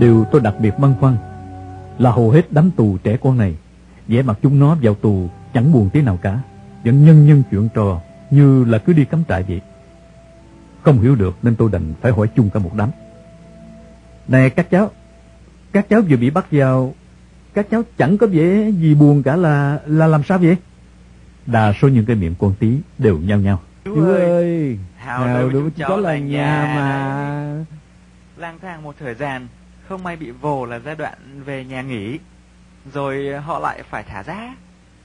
[0.00, 1.16] Điều tôi đặc biệt băn khoăn.
[1.98, 3.54] Là hầu hết đám tù trẻ con này
[4.08, 6.38] vẻ mặt chúng nó vào tù chẳng buồn tí nào cả
[6.84, 8.00] vẫn nhân nhân chuyện trò
[8.30, 9.60] như là cứ đi cắm trại vậy.
[10.82, 12.90] Không hiểu được nên tôi đành phải hỏi chung cả một đám.
[14.28, 14.90] Này các cháu
[15.72, 16.94] các cháu vừa bị bắt vào
[17.54, 20.56] các cháu chẳng có vẻ gì buồn cả là là làm sao vậy?
[21.46, 25.62] Đa số những cái miệng con tí đều nhau nhau chú ơi hào, đâu đâu
[25.88, 27.64] có là là nhà nhà mà.
[28.36, 29.48] Lang thang một thời gian
[29.90, 32.18] không may bị vồ là giai đoạn về nhà nghỉ,
[32.92, 34.54] rồi họ lại phải thả ra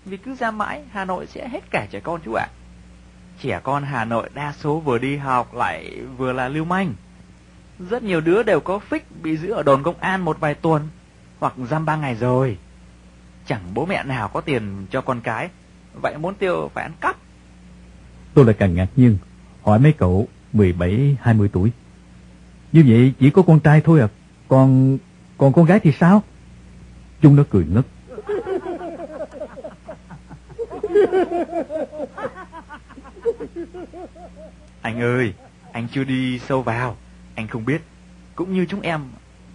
[0.06, 2.48] vì cứ ra mãi, hà nội sẽ hết cả trẻ con chú ạ.
[3.42, 6.94] Trẻ con hà nội đa số vừa đi học lại vừa là lưu manh.
[7.80, 10.88] Rất nhiều đứa đều có phích bị giữ ở đồn công an một vài tuần,
[11.40, 12.58] hoặc giam ba ngày rồi.
[13.48, 15.50] Chẳng bố mẹ nào có tiền cho con cái,
[16.02, 17.16] vậy muốn tiêu phải ăn cắp.
[18.34, 19.18] Tôi lại càng ngạc nhiên,
[19.64, 21.72] hỏi mấy cậu 17 20 tuổi.
[22.72, 24.08] Như vậy chỉ có con trai thôi à?
[24.48, 24.98] Còn
[25.38, 26.24] còn con gái thì sao
[27.22, 27.86] chúng nó cười ngất
[34.82, 35.34] Anh ơi,
[35.72, 36.98] anh chưa đi sâu vào,
[37.36, 37.82] anh không biết.
[38.36, 39.02] Cũng như chúng em,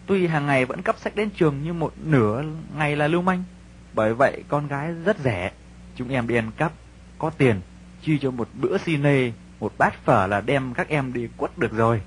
[0.06, 2.44] tuy hàng ngày vẫn cấp sách đến trường như một nửa
[2.76, 3.44] ngày là lưu manh.
[3.92, 5.52] Bởi vậy con gái rất rẻ,
[5.96, 6.72] chúng em đi ăn cắp,
[7.18, 7.60] có tiền,
[8.02, 11.72] chi cho một bữa cine, một bát phở là đem các em đi quất được
[11.72, 12.00] rồi.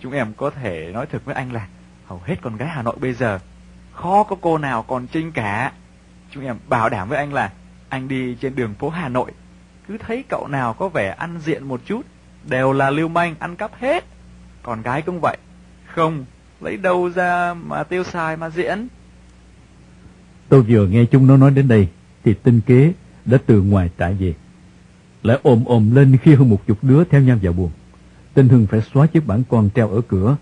[0.00, 1.68] Chúng em có thể nói thật với anh là
[2.10, 3.38] hầu hết con gái Hà Nội bây giờ,
[3.92, 5.72] khó có cô nào còn trinh cả.
[6.30, 7.52] Chúng em bảo đảm với anh là
[7.88, 9.32] anh đi trên đường phố Hà Nội,
[9.88, 12.02] cứ thấy cậu nào có vẻ ăn diện một chút,
[12.48, 14.04] đều là lưu manh, ăn cắp hết
[14.62, 15.36] còn gái cũng vậy,
[15.86, 16.24] không
[16.60, 18.88] lấy đâu ra mà tiêu xài mà diễn
[20.48, 21.88] tôi vừa nghe chúng nó nói đến đây,
[22.24, 22.92] thì tinh kế
[23.24, 24.34] đã từ ngoài trại về
[25.22, 27.70] lại ồm ồm lên khi hơn một chục đứa theo nhau vào buồn.
[28.34, 30.36] Tinh hưng phải xóa chiếc bản con treo ở cửa,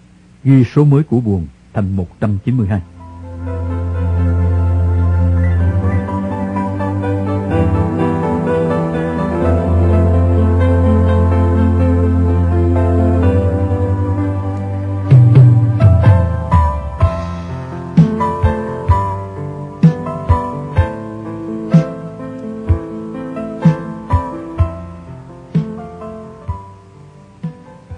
[0.45, 1.47] ghi số mới của buồn
[1.79, 2.81] thành 192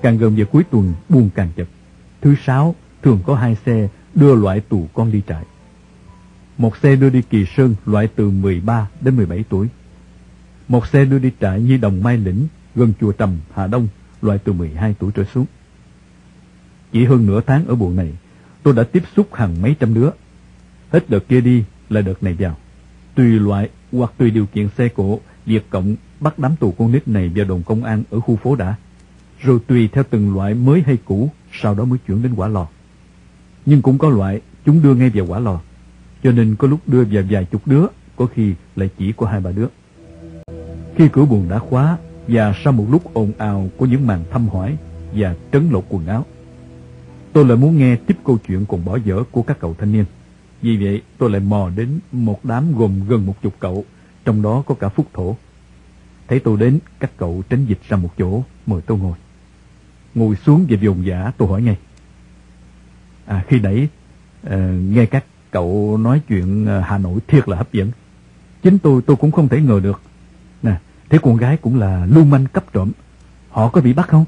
[0.02, 1.68] Càng gần về cuối tuần, buôn càng chật.
[2.20, 5.44] Thứ sáu, thường có hai xe đưa loại tù con đi trại.
[6.58, 9.68] Một xe đưa đi Kỳ Sơn loại từ 13 đến 17 tuổi.
[10.68, 13.88] Một xe đưa đi trại Nhi Đồng Mai Lĩnh gần chùa Trầm, Hà Đông
[14.22, 15.46] loại từ 12 tuổi trở xuống.
[16.92, 18.12] Chỉ hơn nửa tháng ở buồng này,
[18.62, 20.10] tôi đã tiếp xúc hàng mấy trăm đứa.
[20.90, 22.56] Hết đợt kia đi là đợt này vào.
[23.14, 27.08] Tùy loại hoặc tùy điều kiện xe cộ, Việt Cộng bắt đám tù con nít
[27.08, 28.76] này vào đồn công an ở khu phố đã
[29.40, 32.66] rồi tùy theo từng loại mới hay cũ, sau đó mới chuyển đến quả lò.
[33.66, 35.60] Nhưng cũng có loại chúng đưa ngay vào quả lò,
[36.22, 39.40] cho nên có lúc đưa vào vài chục đứa, có khi lại chỉ có hai
[39.40, 39.66] ba đứa.
[40.96, 41.96] Khi cửa buồng đã khóa
[42.28, 44.76] và sau một lúc ồn ào của những màn thăm hỏi
[45.14, 46.26] và trấn lột quần áo,
[47.32, 50.04] tôi lại muốn nghe tiếp câu chuyện còn bỏ dở của các cậu thanh niên.
[50.62, 53.84] Vì vậy tôi lại mò đến một đám gồm gần một chục cậu,
[54.24, 55.36] trong đó có cả phúc thổ.
[56.28, 59.18] Thấy tôi đến, các cậu tránh dịch ra một chỗ, mời tôi ngồi.
[60.14, 61.76] Ngồi xuống và dồn giả tôi hỏi ngay.
[63.30, 63.88] À, khi nãy
[64.46, 64.52] uh,
[64.94, 67.90] nghe các cậu nói chuyện ờ, Hà Nội thiệt là hấp dẫn.
[68.62, 70.00] Chính tôi tôi cũng không thể ngờ được.
[70.62, 70.72] Nè,
[71.08, 72.92] thế con gái cũng là lưu manh cấp trộm.
[73.50, 74.24] Họ có bị bắt không?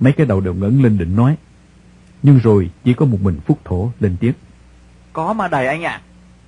[0.00, 1.36] Mấy cái đầu đều ngẩng lên định nói.
[2.22, 4.34] Nhưng rồi chỉ có một mình Phúc Thổ lên tiếng.
[5.12, 6.00] có mà đầy anh ạ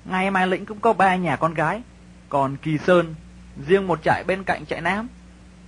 [0.05, 1.81] ngày mai lĩnh cũng có ba nhà con gái
[2.29, 3.15] còn kỳ sơn
[3.67, 5.07] riêng một trại bên cạnh trại nam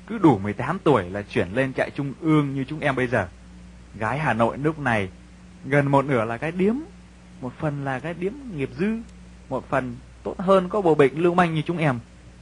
[0.07, 3.27] cứ đủ 18 tuổi là chuyển lên trại trung ương như chúng em bây giờ
[3.99, 5.09] gái hà nội lúc này
[5.65, 6.75] gần một nửa là cái điếm
[7.41, 8.87] một phần là cái điếm nghiệp dư
[9.49, 11.99] một phần tốt hơn có bộ bệnh lưu manh như chúng em.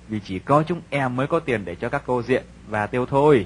[0.08, 3.06] Vì chỉ có chúng em mới có tiền để cho các cô diện và tiêu
[3.06, 3.46] thôi.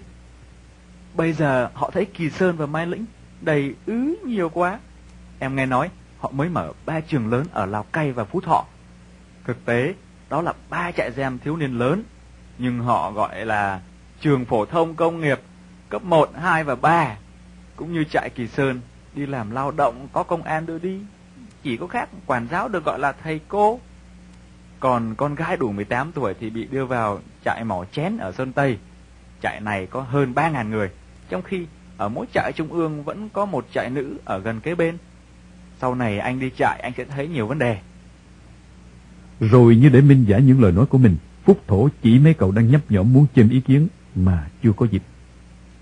[1.16, 3.06] Bây giờ họ thấy kỳ sơn và mai lĩnh
[3.41, 4.79] đầy ứ nhiều quá.
[5.40, 5.90] Em nghe nói
[6.20, 8.66] họ mới mở ba trường lớn ở lào cai và phú thọ.
[9.44, 9.94] Thực tế
[10.29, 12.03] đó là ba trại giam thiếu niên lớn
[12.58, 13.82] nhưng họ gọi là
[14.22, 15.40] trường phổ thông công nghiệp
[15.90, 17.18] cấp 1, 2 và 3
[17.76, 18.82] cũng như trại Kỳ Sơn
[19.13, 20.99] đi làm lao động có công an đưa đi.
[21.63, 23.79] Chỉ có khác quản giáo được gọi là thầy cô.
[24.79, 28.53] Còn con gái đủ 18 tuổi thì bị đưa vào trại mỏ chén ở Sơn
[28.53, 28.78] Tây.
[29.41, 30.90] Trại này có hơn 3.000 người
[31.29, 31.66] trong khi
[31.97, 34.97] ở mỗi trại trung ương vẫn có một trại nữ ở gần kế bên.
[35.81, 37.78] Sau này anh đi trại anh sẽ thấy nhiều vấn đề.
[39.40, 41.16] Rồi như để minh giải những lời nói của mình,
[41.46, 44.85] Phúc Thổ chỉ mấy cậu đang nhấp nhổm muốn chêm ý kiến mà chưa có
[44.91, 45.02] dịp.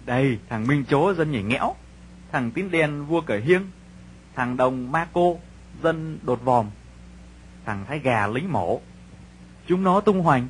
[0.05, 1.75] Đây, thằng Minh Chố dân nhảy ngẽo,
[2.31, 3.69] thằng Tín Đen vua cởi hiêng,
[4.35, 5.39] thằng Đồng Ma Cô,
[5.83, 6.65] dân đột vòm,
[7.65, 8.81] thằng Thái Gà lính mổ.
[9.67, 10.47] Chúng nó tung hoành,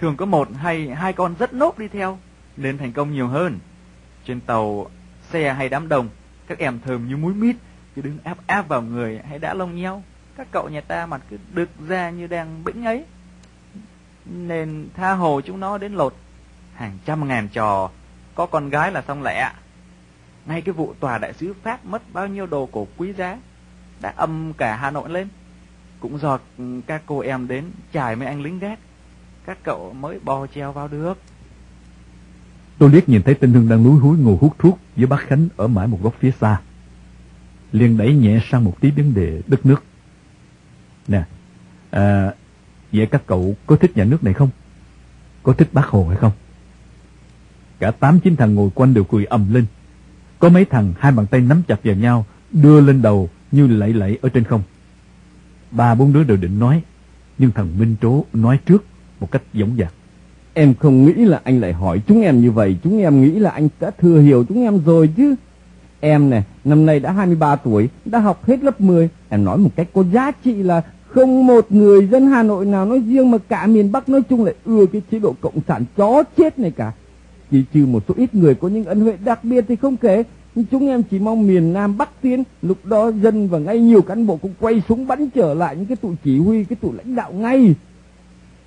[0.00, 2.18] thường có một hay hai con rất nốt đi theo,
[2.56, 3.58] nên thành công nhiều hơn.
[4.24, 4.90] Trên tàu,
[5.30, 6.08] xe hay đám đồng,
[6.46, 7.56] các em thơm như muối mít,
[7.94, 10.02] cứ đứng áp áp vào người hay đã lông nhau.
[10.36, 13.04] Các cậu nhà ta mặt cứ đực ra như đang bĩnh ấy.
[14.24, 16.14] Nên tha hồ chúng nó đến lột.
[16.74, 17.90] Hàng trăm ngàn trò,
[18.34, 19.50] có con gái là xong lẹ.
[20.46, 23.38] Ngay cái vụ tòa đại sứ Pháp mất bao nhiêu đồ cổ quý giá,
[24.00, 25.28] đã âm cả Hà Nội lên.
[26.00, 28.78] Cũng do ừ, các cô em đến chài mấy anh lính gác,
[29.46, 31.18] các cậu mới bò treo vào được.
[32.78, 35.48] Tôi liếc nhìn thấy tinh Hưng đang lúi húi ngồi hút thuốc với bác Khánh
[35.56, 36.60] ở mãi một góc phía xa.
[37.72, 39.82] liền đẩy nhẹ sang một tí vấn đề đất nước.
[41.08, 41.22] Nè,
[41.90, 42.32] à,
[42.92, 44.48] vậy các cậu có thích nhà nước này không?
[45.42, 46.32] Có thích bác Hồ hay không?
[47.78, 49.66] Cả tám chín thằng ngồi quanh đều cười ầm lên.
[50.42, 53.92] Có mấy thằng hai bàn tay nắm chặt vào nhau, đưa lên đầu như lẫy
[53.92, 54.62] lẫy ở trên không.
[55.70, 56.82] Ba bốn đứa đều định nói,
[57.38, 58.84] nhưng thằng Minh Trố nói trước
[59.20, 59.92] một cách dõng dạc.
[60.54, 63.50] Em không nghĩ là anh lại hỏi chúng em như vậy, chúng em nghĩ là
[63.50, 65.34] anh đã thừa hiểu chúng em rồi chứ.
[66.00, 69.08] Em này, năm nay đã 23 tuổi, đã học hết lớp 10.
[69.28, 72.86] Em nói một cách có giá trị là không một người dân Hà Nội nào
[72.86, 75.84] nói riêng mà cả miền Bắc nói chung lại ưa cái chế độ cộng sản
[75.96, 76.92] chó chết này cả.
[77.52, 80.22] Chỉ trừ một số ít người có những ân huệ đặc biệt thì không kể.
[80.54, 84.02] Nhưng chúng em chỉ mong miền Nam Bắc tiến, lúc đó dân và ngay nhiều
[84.02, 86.92] cán bộ cũng quay súng bắn trở lại những cái tụ chỉ huy, cái tụ
[86.92, 87.74] lãnh đạo ngay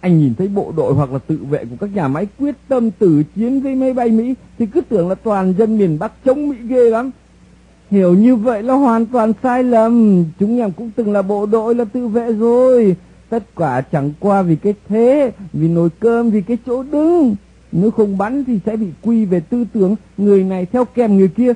[0.05, 2.91] anh nhìn thấy bộ đội hoặc là tự vệ của các nhà máy quyết tâm
[2.91, 6.49] tử chiến với máy bay Mỹ thì cứ tưởng là toàn dân miền Bắc chống
[6.49, 7.11] Mỹ ghê lắm.
[7.91, 10.25] Hiểu như vậy là hoàn toàn sai lầm.
[10.39, 12.95] Chúng em cũng từng là bộ đội là tự vệ rồi.
[13.29, 17.35] Tất cả chẳng qua vì cái thế, vì nồi cơm, vì cái chỗ đứng.
[17.77, 21.27] Nếu không bắn thì sẽ bị quy về tư tưởng người này theo kèm người
[21.27, 21.53] kia.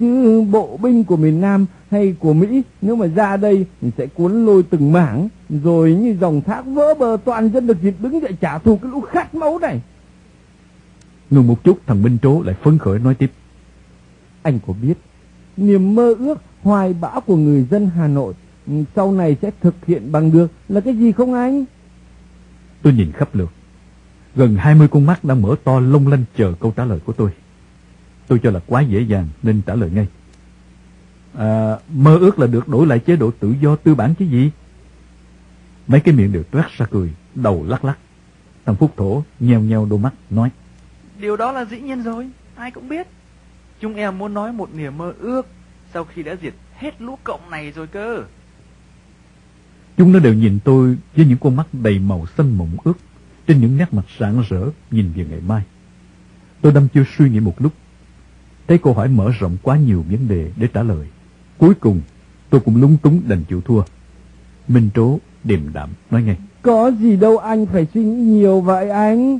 [0.00, 4.06] Chứ bộ binh của miền Nam hay của Mỹ nếu mà ra đây thì sẽ
[4.06, 5.28] cuốn lôi từng mảng
[5.62, 8.90] rồi như dòng thác vỡ bờ toàn dân được dịp đứng dậy trả thù cái
[8.90, 9.80] lũ khát máu này.
[11.30, 13.30] Ngừng một chút thằng Minh Trố lại phấn khởi nói tiếp.
[14.42, 14.94] Anh có biết
[15.56, 18.34] niềm mơ ước hoài bão của người dân Hà Nội
[18.96, 21.64] sau này sẽ thực hiện bằng được là cái gì không anh?
[22.82, 23.50] Tôi nhìn khắp lượt.
[24.36, 27.30] Gần 20 con mắt đang mở to lông lanh chờ câu trả lời của tôi.
[28.28, 30.06] Tôi cho là quá dễ dàng nên trả lời ngay.
[31.34, 34.50] À, mơ ước là được đổi lại chế độ tự do tư bản chứ gì?
[35.86, 37.98] Mấy cái miệng đều toát ra cười, đầu lắc lắc.
[38.66, 40.50] Thằng Phúc Thổ nheo nheo đôi mắt, nói.
[41.20, 43.06] Điều đó là dĩ nhiên rồi, ai cũng biết.
[43.80, 45.46] Chúng em muốn nói một niềm mơ ước
[45.94, 48.24] sau khi đã diệt hết lũ cộng này rồi cơ.
[49.96, 52.98] Chúng nó đều nhìn tôi với những con mắt đầy màu xanh mộng ước,
[53.46, 55.62] trên những nét mặt rạng rỡ nhìn về ngày mai.
[56.60, 57.72] Tôi đâm chiêu suy nghĩ một lúc,
[58.68, 61.06] thấy câu hỏi mở rộng quá nhiều vấn đề để trả lời.
[61.58, 62.00] Cuối cùng,
[62.50, 63.82] tôi cũng lúng túng đành chịu thua.
[64.68, 66.36] Minh Trố điềm đạm nói ngay.
[66.62, 69.38] Có gì đâu anh phải suy nghĩ nhiều vậy anh.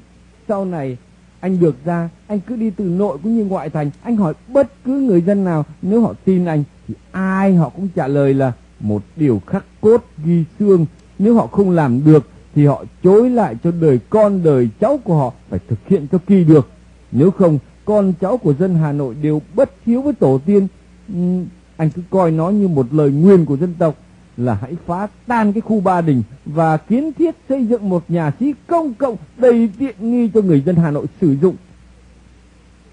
[0.48, 0.96] Sau này
[1.40, 4.84] anh được ra, anh cứ đi từ nội cũng như ngoại thành, anh hỏi bất
[4.84, 8.52] cứ người dân nào, nếu họ tin anh thì ai họ cũng trả lời là
[8.80, 10.86] một điều khắc cốt ghi xương.
[11.18, 15.16] Nếu họ không làm được thì họ chối lại cho đời con đời cháu của
[15.16, 16.68] họ phải thực hiện cho kỳ được.
[17.12, 20.68] Nếu không, con cháu của dân Hà Nội đều bất hiếu với tổ tiên.
[21.12, 23.96] uhm, anh cứ coi nó như một lời nguyền của dân tộc
[24.36, 28.32] là hãy phá tan cái khu Ba Đình và kiến thiết xây dựng một nhà
[28.40, 31.56] sĩ công cộng đầy tiện nghi cho người dân Hà Nội sử dụng.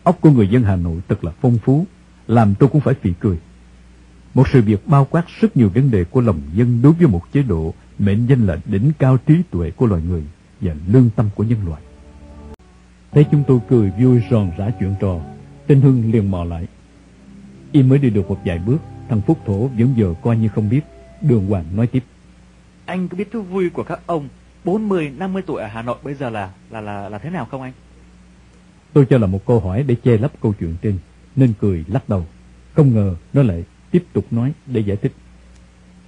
[0.04, 1.86] Óc của người dân Hà Nội thật là phong phú,
[2.28, 3.38] làm tôi cũng phải phì cười.
[4.34, 7.22] Một sự việc bao quát rất nhiều vấn đề của lòng dân đối với một
[7.34, 10.24] chế độ mệnh danh là đỉnh cao trí tuệ của loài người
[10.62, 11.82] và lương tâm của nhân loại.
[13.12, 15.20] Thấy chúng tôi cười vui ròn rã chuyện trò,
[15.68, 16.68] tên Hưng liền mò lại.
[17.72, 18.78] Y mới đi được một vài bước,
[19.10, 20.82] thằng Phúc Thổ vẫn giờ coi như không biết.
[21.22, 22.04] Đường Hoàng nói tiếp.
[22.86, 24.28] Anh có biết thú vui của các ông
[24.64, 27.62] 40, 50 tuổi ở Hà Nội bây giờ là là là là thế nào không
[27.62, 27.74] anh?
[28.94, 30.98] Tôi cho là một câu hỏi để che lấp câu chuyện trên,
[31.36, 32.26] nên cười lắc đầu.
[32.74, 35.12] Không ngờ nó lại tiếp tục nói để giải thích.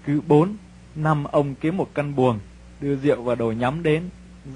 [0.05, 0.55] Cứ 4,
[0.95, 2.39] năm ông kiếm một căn buồng,
[2.81, 4.03] đưa rượu và đồ nhắm đến,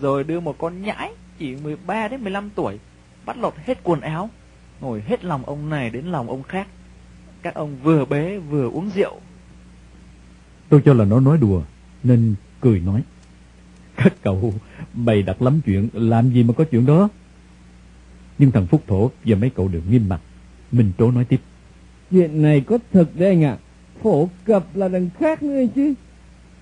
[0.01, 2.79] rồi đưa một con nhãi chỉ 13 đến 15 tuổi,
[3.25, 4.29] bắt lột hết quần áo,
[4.81, 6.67] ngồi hết lòng ông này đến lòng ông khác.
[7.41, 9.19] Các ông vừa bế vừa uống rượu.
[10.69, 11.61] Tôi cho là nó nói đùa,
[12.03, 13.03] nên cười nói.
[13.95, 14.53] Các cậu
[14.93, 17.09] bày đặt lắm chuyện, làm gì mà có chuyện đó?
[18.37, 20.21] Nhưng thằng Phúc Thổ và mấy cậu đều nghiêm mặt.
[20.71, 21.39] Minh Trố nói tiếp.
[22.11, 23.57] Chuyện này có thật đấy anh ạ.
[24.03, 25.93] Phổ cập là đằng khác nữa chứ.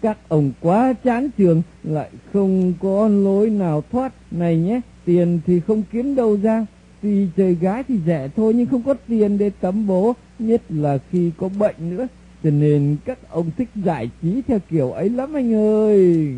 [0.02, 4.14] Các ông quá chán trường lại không có lối nào thoát.
[4.32, 6.66] Này nhé, tiền thì không kiếm đâu ra.
[7.02, 10.16] Vì trời gái thì rẻ thôi nhưng không có tiền để tắm bố.
[10.40, 12.08] Nhất là khi có bệnh nữa.
[12.44, 16.36] Cho nên các ông thích giải trí theo kiểu ấy lắm anh ơi.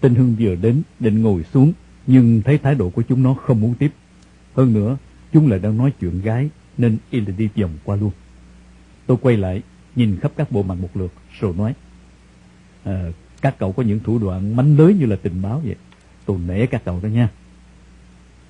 [0.00, 1.72] Tinh Hưng vừa đến, định ngồi xuống,
[2.06, 3.90] nhưng thấy thái độ của chúng nó không muốn tiếp.
[4.54, 4.96] Hơn nữa,
[5.32, 8.10] chúng lại đang nói chuyện gái, nên y lại đi vòng qua luôn.
[9.06, 9.62] Tôi quay lại,
[9.94, 11.74] nhìn khắp các bộ mặt một lượt, rồi nói.
[12.84, 13.04] À,
[13.40, 15.76] các cậu có những thủ đoạn mánh lưới như là tình báo vậy.
[16.26, 17.28] Tôi nể các cậu đó nha.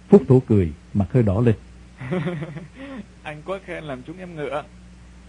[0.09, 1.55] Phúc Thủ cười, mặt hơi đỏ lên.
[3.23, 4.65] anh quá khen làm chúng em ngựa.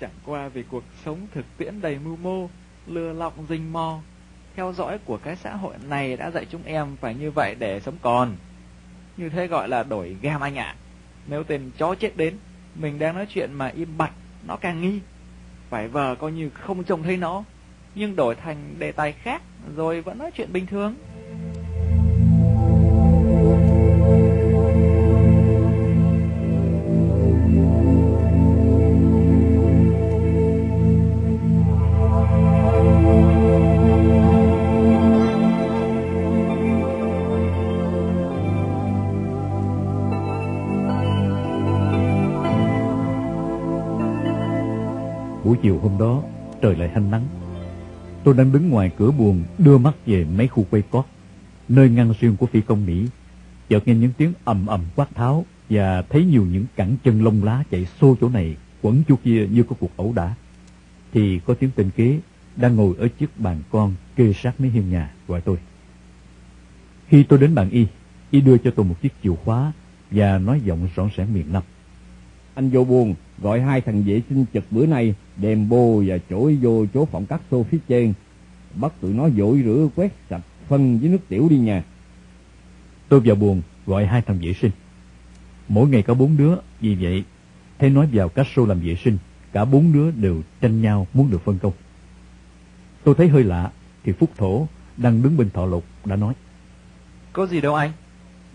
[0.02, 2.50] Chẳng qua vì cuộc sống thực tiễn đầy mưu mô,
[2.88, 4.00] lừa lọc rình mò,
[4.56, 7.80] theo dõi của cái xã hội này đã dạy chúng em phải như vậy để
[7.80, 8.36] sống còn.
[9.18, 10.76] Như thế gọi là đổi gam anh ạ.
[11.28, 12.34] Nếu tên chó chết đến,
[12.76, 14.12] mình đang nói chuyện mà im bặt,
[14.48, 15.00] nó càng nghi.
[15.70, 17.44] Phải vờ coi như không trông thấy nó,
[17.96, 19.42] nhưng đổi thành đề tài khác,
[19.76, 20.96] rồi vẫn nói chuyện bình thường.
[45.62, 46.24] Chiều hôm đó,
[46.62, 47.26] trời lại hanh nắng.
[48.24, 51.06] Tôi đang đứng ngoài cửa buồng đưa mắt về mấy khu quay cót,
[51.70, 53.08] nơi ngăn riêng của phi công Mỹ.
[53.70, 57.44] Chợt nghe những tiếng ầm ầm quát tháo và thấy nhiều những cẳng chân lông
[57.44, 60.36] lá chạy xô chỗ này, quẩn chỗ kia như có cuộc ẩu đả.
[61.14, 62.20] Thì có tiếng tên kế
[62.56, 65.58] đang ngồi ở chiếc bàn con kê sát mấy hiên nhà gọi tôi.
[67.08, 67.86] Khi tôi đến bàn y,
[68.32, 69.72] y đưa cho tôi một chiếc chìa khóa
[70.12, 71.64] và nói giọng rõ ràng miền Nam.
[72.54, 76.58] Anh vô buồn, gọi hai thằng vệ sinh chật bữa nay, đem bô và chổi
[76.62, 78.14] vô chỗ phòng cắt xô phía trên.
[78.76, 81.84] Bắt tụi nó dội rửa quét sạch phân với nước tiểu đi nhà.
[83.10, 84.72] Tôi vào buồn gọi hai thằng vệ sinh.
[85.68, 87.24] Mỗi ngày có bốn đứa, vì vậy
[87.80, 89.18] thấy nói vào cá xô làm vệ sinh,
[89.52, 91.74] cả bốn đứa đều tranh nhau muốn được phân công.
[93.04, 93.72] Tôi thấy hơi lạ,
[94.04, 94.68] thì Phúc Thổ
[94.98, 96.34] đang đứng bên thọ lục đã nói.
[97.34, 97.92] Có gì đâu anh.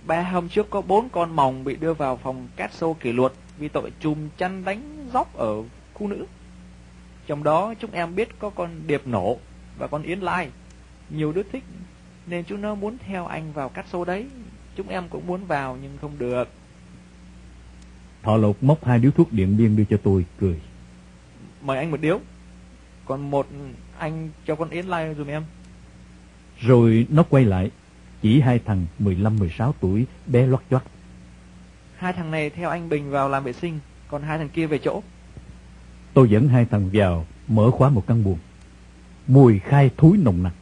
[0.07, 3.33] Ba hôm trước có bốn con mòng bị đưa vào phòng cát xô kỷ luật
[3.59, 5.63] vì tội chùm chăn đánh dóc ở
[5.95, 6.27] khu nữ.
[7.27, 9.39] Trong đó chúng em biết có con điệp nổ
[9.79, 10.49] và con yến lai.
[11.11, 11.65] Nhiều đứa thích
[12.27, 14.27] nên chúng nó muốn theo anh vào cắt xô đấy.
[14.77, 16.49] Chúng em cũng muốn vào nhưng không được.
[18.23, 20.61] Thọ lục móc hai điếu thuốc điện biên đưa cho tôi, cười.
[21.63, 22.21] Mời anh một điếu.
[23.05, 23.47] Còn một
[23.99, 25.45] anh cho con yến lai dùm em.
[26.61, 27.71] Rồi nó quay lại,
[28.23, 30.83] chỉ hai thằng 15-16 tuổi bé loắt choắt.
[32.05, 34.79] Hai thằng này theo anh Bình vào làm vệ sinh, còn hai thằng kia về
[34.79, 35.03] chỗ.
[36.15, 38.39] Tôi dẫn hai thằng vào, mở khóa một căn buồng.
[39.27, 40.53] Mùi khai thối nồng nặc.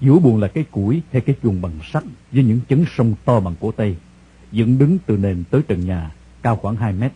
[0.00, 3.40] Giữa buồng là cái củi hay cái chuồng bằng sắt với những chấn sông to
[3.40, 3.96] bằng cổ tay,
[4.52, 6.10] dựng đứng từ nền tới trần nhà,
[6.42, 7.12] cao khoảng 2 mét.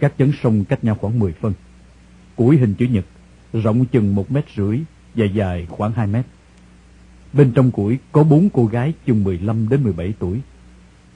[0.00, 1.52] Các chấn sông cách nhau khoảng 10 phân.
[2.36, 3.04] Củi hình chữ nhật,
[3.52, 4.80] rộng chừng một mét rưỡi
[5.14, 6.26] và dài khoảng 2 mét.
[7.32, 10.40] Bên trong củi có bốn cô gái chừng 15 đến 17 tuổi.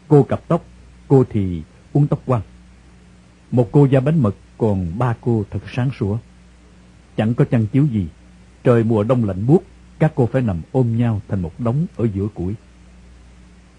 [0.08, 0.64] Cô cặp tóc,
[1.10, 1.62] cô thì
[1.92, 2.42] uống tóc quăng.
[3.50, 6.18] Một cô da bánh mật, còn ba cô thật sáng sủa.
[7.16, 8.06] Chẳng có chăn chiếu gì.
[8.64, 9.64] Trời mùa đông lạnh buốt,
[9.98, 12.54] các cô phải nằm ôm nhau thành một đống ở giữa củi.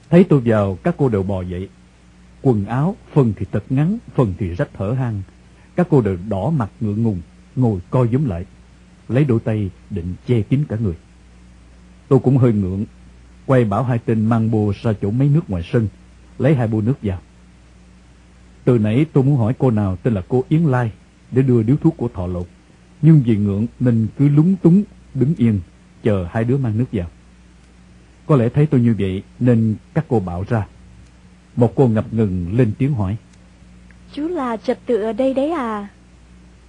[0.09, 1.69] Thấy tôi vào, các cô đều bò dậy.
[2.41, 5.21] Quần áo, phần thì tật ngắn, phần thì rách thở hang.
[5.75, 7.21] Các cô đều đỏ mặt ngượng ngùng,
[7.55, 8.45] ngồi co giúm lại.
[9.09, 10.95] Lấy đôi tay định che kín cả người.
[12.07, 12.85] Tôi cũng hơi ngượng,
[13.45, 15.87] quay bảo hai tên mang bô ra chỗ mấy nước ngoài sân,
[16.41, 17.19] lấy hai bô nước vào.
[18.63, 20.91] Từ nãy tôi muốn hỏi cô nào tên là cô Yến Lai
[21.31, 22.47] để đưa điếu thuốc của thọ lộc,
[23.01, 24.83] nhưng vì ngượng nên cứ lúng túng
[25.13, 25.59] đứng yên
[26.03, 27.07] chờ hai đứa mang nước vào.
[28.25, 30.67] Có lẽ thấy tôi như vậy nên các cô bảo ra.
[31.55, 33.17] Một cô ngập ngừng lên tiếng hỏi.
[34.13, 35.89] Chú là trật tự ở đây đấy à?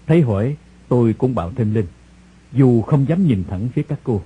[0.07, 0.57] Thấy hỏi,
[0.89, 1.87] tôi cũng bảo thêm lên,
[2.53, 4.23] dù không dám nhìn thẳng phía các cô.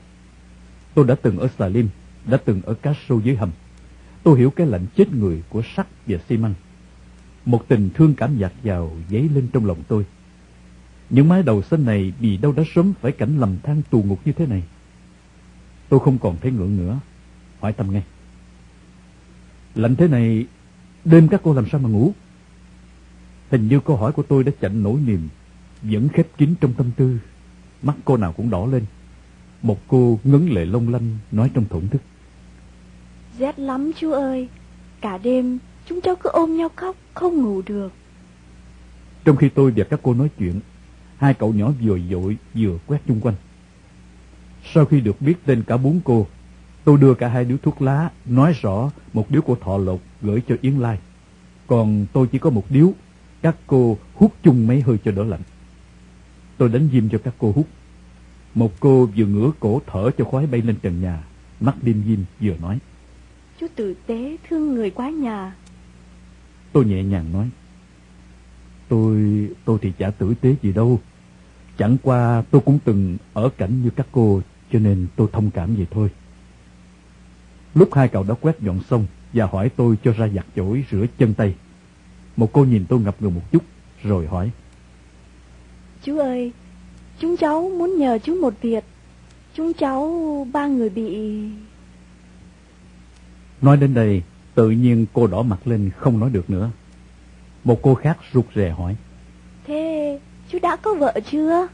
[0.94, 1.88] Tôi đã từng ở Salim,
[2.26, 3.50] đã từng ở Castro dưới hầm.
[4.26, 6.54] Tôi hiểu cái lạnh chết người của sắt và xi măng.
[7.45, 10.06] Một tình thương cảm dạt vào dấy lên trong lòng tôi.
[11.11, 14.21] Những mái đầu xanh này vì đâu đã sớm phải cảnh lầm than tù ngục
[14.25, 14.62] như thế này.
[15.88, 17.00] Tôi không còn thấy ngưỡng nữa,
[17.61, 18.02] hỏi thăm ngay.
[19.75, 20.47] Lạnh thế này,
[21.04, 22.12] đêm các cô làm sao mà ngủ?
[23.50, 25.28] Hình như câu hỏi của tôi đã chặn nỗi niềm,
[25.83, 27.18] vẫn khép kín trong tâm tư.
[27.83, 28.85] Mắt cô nào cũng đỏ lên.
[29.62, 32.02] Một cô ngấn lệ long lanh nói trong thổn thức.
[33.38, 34.49] Rét lắm chú ơi.
[35.00, 37.93] Cả đêm chúng cháu cứ ôm nhau khóc, không ngủ được.
[39.25, 40.61] Trong khi tôi và các cô nói chuyện,
[41.16, 43.35] hai cậu nhỏ vừa dội vừa quét chung quanh.
[44.75, 46.26] Sau khi được biết tên cả bốn cô,
[46.85, 50.43] tôi đưa cả hai điếu thuốc lá, nói rõ một điếu của thọ lộc gửi
[50.49, 50.99] cho Yến Lai.
[51.66, 52.93] Còn tôi chỉ có một điếu,
[53.43, 55.43] các cô hút chung mấy hơi cho đỡ lạnh.
[56.59, 57.66] Tôi đánh diêm cho các cô hút.
[58.55, 61.25] Một cô vừa ngửa cổ thở cho khói bay lên trần nhà,
[61.61, 62.78] mắt đêm diêm vừa nói.
[63.60, 65.56] Chú tử tế thương người quá nhà.
[66.72, 67.48] Tôi nhẹ nhàng nói.
[68.88, 69.16] Tôi,
[69.64, 71.00] tôi thì chả tử tế gì đâu.
[71.78, 74.40] Chẳng qua tôi cũng từng ở cảnh như các cô,
[74.72, 76.10] cho nên tôi thông cảm vậy thôi.
[77.75, 81.06] Lúc hai cậu đã quét dọn xong và hỏi tôi cho ra giặt chổi rửa
[81.18, 81.54] chân tay.
[82.36, 83.62] Một cô nhìn tôi ngập ngừng một chút,
[84.02, 84.50] rồi hỏi.
[86.02, 86.52] Chú ơi,
[87.20, 88.84] chúng cháu muốn nhờ chú một việc.
[89.54, 91.40] Chúng cháu ba người bị...
[93.62, 94.22] Nói đến đây,
[94.54, 96.70] tự nhiên cô đỏ mặt lên không nói được nữa.
[97.64, 98.96] Một cô khác rụt rè hỏi.
[99.66, 101.68] Thế chú đã có vợ chưa?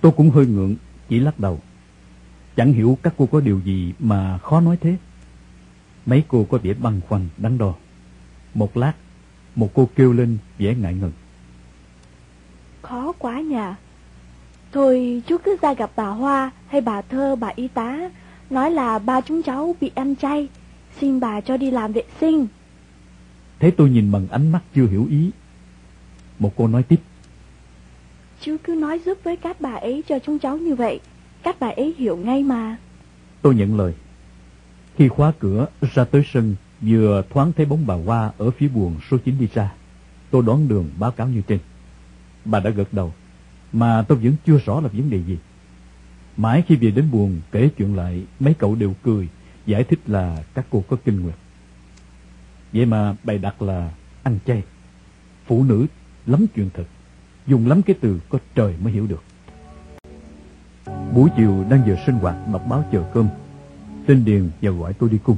[0.00, 0.76] Tôi cũng hơi ngượng,
[1.08, 1.60] chỉ lắc đầu.
[2.56, 4.96] Chẳng hiểu các cô có điều gì mà khó nói thế.
[6.06, 7.74] Mấy cô có vẻ băn khoăn, đắn đo.
[8.54, 8.92] Một lát,
[9.54, 11.12] một cô kêu lên vẻ ngại ngần.
[12.82, 13.76] Khó quá nhà.
[14.72, 18.10] Thôi chú cứ ra gặp bà Hoa hay bà Thơ, bà y tá,
[18.50, 20.48] nói là ba chúng cháu bị ăn chay,
[21.00, 22.46] xin bà cho đi làm vệ sinh.
[23.58, 25.30] Thế tôi nhìn bằng ánh mắt chưa hiểu ý.
[26.38, 27.00] Một cô nói tiếp.
[28.40, 31.00] Chú cứ nói giúp với các bà ấy cho chúng cháu như vậy,
[31.42, 32.76] các bà ấy hiểu ngay mà.
[33.42, 33.94] Tôi nhận lời.
[34.96, 38.94] Khi khóa cửa ra tới sân, vừa thoáng thấy bóng bà Hoa ở phía buồng
[39.10, 39.72] số 9 đi ra.
[40.30, 41.58] Tôi đoán đường báo cáo như trên.
[42.44, 43.12] Bà đã gật đầu,
[43.72, 45.38] mà tôi vẫn chưa rõ là vấn đề gì.
[46.36, 49.28] Mãi khi về đến buồng kể chuyện lại, mấy cậu đều cười,
[49.66, 51.34] giải thích là các cô có kinh nguyệt.
[52.72, 53.90] Vậy mà bày đặt là
[54.22, 54.62] ăn chay.
[55.46, 55.86] Phụ nữ
[56.26, 56.84] lắm chuyện thật,
[57.46, 59.22] dùng lắm cái từ có trời mới hiểu được.
[61.14, 63.28] Buổi chiều đang giờ sinh hoạt đọc báo chờ cơm,
[64.06, 65.36] tên Điền và gọi tôi đi cung.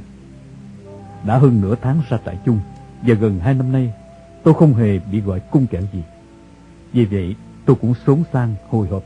[1.25, 2.59] Đã hơn nửa tháng ra trại chung,
[3.01, 3.93] và gần hai năm nay
[4.43, 6.03] tôi không hề bị gọi cung kẻo gì.
[6.93, 9.03] Vì vậy tôi cũng xốn sang hồi hộp,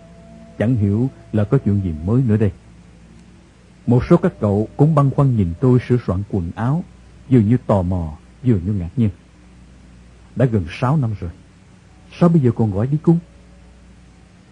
[0.57, 2.51] chẳng hiểu là có chuyện gì mới nữa đây.
[3.87, 6.83] Một số các cậu cũng băn khoăn nhìn tôi sửa soạn quần áo,
[7.29, 9.09] dường như tò mò, dường như ngạc nhiên.
[10.35, 11.31] Đã gần sáu năm rồi,
[12.19, 13.19] sao bây giờ còn gọi đi cung?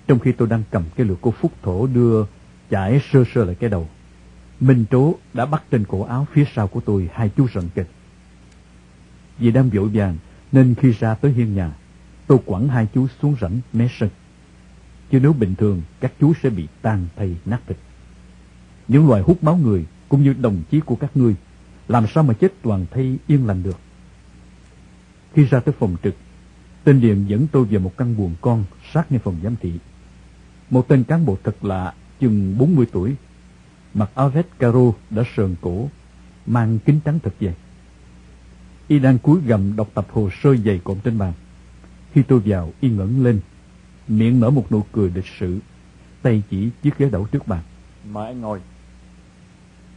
[0.08, 2.26] Trong khi tôi đang cầm cái lược cô Phúc Thổ đưa
[2.72, 3.90] chải sơ sơ lại cái đầu,
[4.60, 7.88] Minh Trố đã bắt trên cổ áo phía sau của tôi hai chú rận kịch.
[9.38, 10.18] Vì đang vội vàng
[10.52, 11.72] nên khi ra tới hiên nhà,
[12.28, 14.10] tôi quẳng hai chú xuống rảnh mé sân.
[15.12, 17.78] Chứ nếu bình thường, các chú sẽ bị tan thay nát thịt.
[18.92, 21.36] Những loài hút máu người cũng như đồng chí của các ngươi,
[21.88, 23.78] làm sao mà chết toàn thay yên lành được.
[25.34, 26.16] Khi ra tới phòng trực,
[26.84, 29.74] tên Điền dẫn tôi về một căn buồng con sát ngay phòng giám thị.
[30.70, 33.16] Một tên cán bộ thật lạ, chừng 40 tuổi,
[33.94, 35.90] mặc áo vest caro đã sờn cổ,
[36.46, 37.56] mang kính trắng thật dày.
[38.88, 41.34] Y đang cúi gầm đọc tập hồ sơ dày cộm trên bàn.
[42.14, 43.40] Khi tôi vào, Y ngẩng lên,
[44.08, 45.60] miệng nở một nụ cười lịch sự,
[46.22, 47.64] tay chỉ chiếc ghế đẩu trước bàn.
[48.12, 48.60] Mời anh ngồi.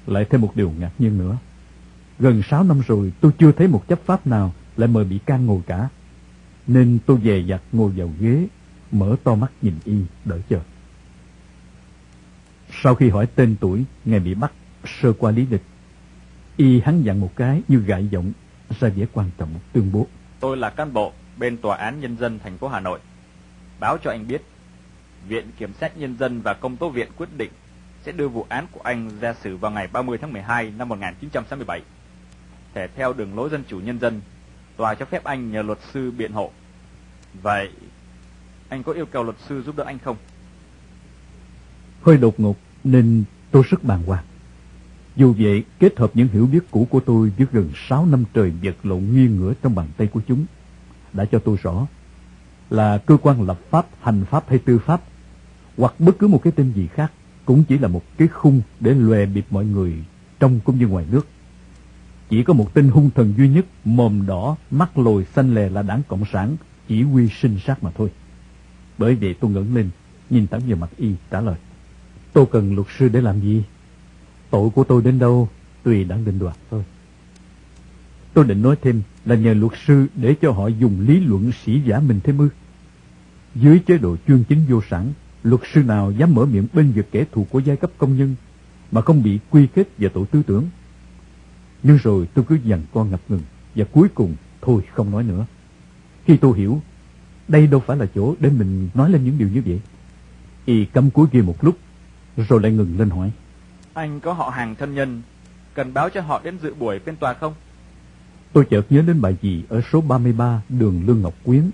[0.06, 1.36] Lại thêm một điều ngạc nhiên nữa.
[2.18, 5.46] Gần sáu năm rồi tôi chưa thấy một chấp pháp nào lại mời bị can
[5.46, 5.88] ngồi cả.
[6.66, 8.46] Nên tôi về dặt ngồi vào ghế,
[8.92, 10.60] mở to mắt nhìn Y đợi chờ.
[12.82, 14.52] Sau khi hỏi tên tuổi, ngày bị bắt,
[15.02, 15.62] sơ qua lý lịch,
[16.56, 18.32] Y hắn dặn một cái như gại giọng,
[18.80, 20.06] ra vẻ quan trọng tuyên bố.
[20.40, 23.00] Tôi là cán bộ bên Tòa án Nhân dân thành phố Hà Nội.
[23.80, 24.42] Báo cho anh biết,
[25.28, 27.50] Viện Kiểm sát Nhân dân và Công tố viện quyết định
[28.04, 31.82] sẽ đưa vụ án của anh ra xử vào ngày 30 tháng 12 năm 1967.
[32.74, 34.20] Thể theo đường lối dân chủ nhân dân,
[34.76, 36.50] tòa cho phép anh nhờ luật sư biện hộ.
[37.42, 37.70] Vậy,
[38.68, 40.16] anh có yêu cầu luật sư giúp đỡ anh không?
[42.02, 44.24] Hơi đột ngột nên tôi rất bàng hoàng.
[45.16, 48.52] Dù vậy, kết hợp những hiểu biết cũ của tôi với gần 6 năm trời
[48.62, 50.44] vật lộn nghiêng ngửa trong bàn tay của chúng,
[51.12, 51.86] đã cho tôi rõ
[52.70, 55.00] là cơ quan lập pháp, hành pháp hay tư pháp,
[55.76, 57.12] hoặc bất cứ một cái tên gì khác,
[57.44, 59.94] cũng chỉ là một cái khung để lòe bịp mọi người
[60.40, 61.26] trong cũng như ngoài nước.
[62.28, 65.82] Chỉ có một tên hung thần duy nhất, mồm đỏ, mắt lồi xanh lè là
[65.82, 66.56] đảng Cộng sản,
[66.88, 68.10] chỉ huy sinh sát mà thôi.
[68.98, 69.90] Bởi vậy tôi ngẩng lên,
[70.30, 71.56] nhìn thẳng vào mặt y trả lời.
[72.32, 73.64] Tôi cần luật sư để làm gì?
[74.50, 75.48] Tội của tôi đến đâu,
[75.82, 76.84] tùy đảng định đoạt thôi.
[78.34, 81.80] Tôi định nói thêm là nhờ luật sư để cho họ dùng lý luận sĩ
[81.80, 82.48] giả mình thêm ư.
[83.54, 85.12] Dưới chế độ chuyên chính vô sản,
[85.44, 88.34] luật sư nào dám mở miệng bên vực kẻ thù của giai cấp công nhân
[88.90, 90.64] mà không bị quy kết về tội tư tưởng.
[91.82, 93.42] Nhưng rồi tôi cứ dằn con ngập ngừng
[93.74, 95.46] và cuối cùng thôi không nói nữa.
[96.24, 96.80] Khi tôi hiểu,
[97.48, 99.80] đây đâu phải là chỗ để mình nói lên những điều như vậy.
[100.64, 101.78] Y cắm cuối kia một lúc,
[102.36, 103.32] rồi lại ngừng lên hỏi.
[103.94, 105.22] Anh có họ hàng thân nhân,
[105.74, 107.54] cần báo cho họ đến dự buổi phiên tòa không?
[108.52, 111.70] Tôi chợt nhớ đến bài gì ở số 33 đường Lương Ngọc Quyến.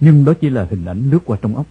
[0.00, 1.66] Nhưng đó chỉ là hình ảnh lướt qua trong óc.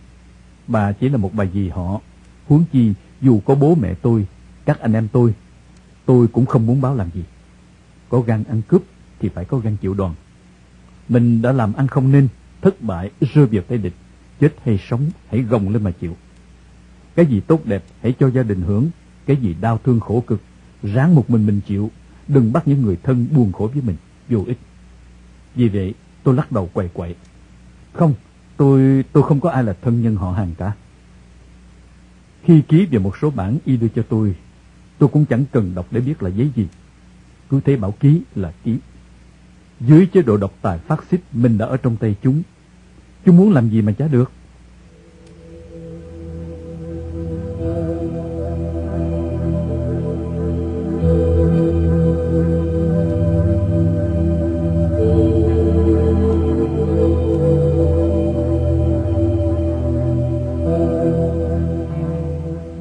[0.67, 2.01] Bà chỉ là một bà dì họ.
[2.47, 4.27] Huống chi dù có bố mẹ tôi,
[4.65, 5.33] các anh em tôi,
[6.05, 7.23] tôi cũng không muốn báo làm gì.
[8.09, 8.83] Có gan ăn cướp
[9.19, 10.13] thì phải có gan chịu đòn.
[11.09, 12.27] Mình đã làm ăn không nên,
[12.61, 13.93] thất bại, rơi vào tay địch.
[14.39, 16.15] Chết hay sống, hãy gồng lên mà chịu.
[17.15, 18.89] Cái gì tốt đẹp, hãy cho gia đình hưởng.
[19.25, 20.41] Cái gì đau thương khổ cực,
[20.83, 21.91] ráng một mình mình chịu.
[22.27, 23.95] Đừng bắt những người thân buồn khổ với mình,
[24.29, 24.57] vô ích.
[25.55, 27.15] Vì vậy, tôi lắc đầu quậy quậy.
[27.93, 28.13] Không,
[28.57, 30.71] tôi tôi không có ai là thân nhân họ hàng cả.
[32.43, 34.35] Khi ký về một số bản y đưa cho tôi,
[34.97, 36.67] tôi cũng chẳng cần đọc để biết là giấy gì.
[37.49, 38.77] Cứ thế bảo ký là ký.
[39.79, 42.41] Dưới chế độ độc tài phát xít, mình đã ở trong tay chúng.
[43.25, 44.31] Chúng muốn làm gì mà chả được.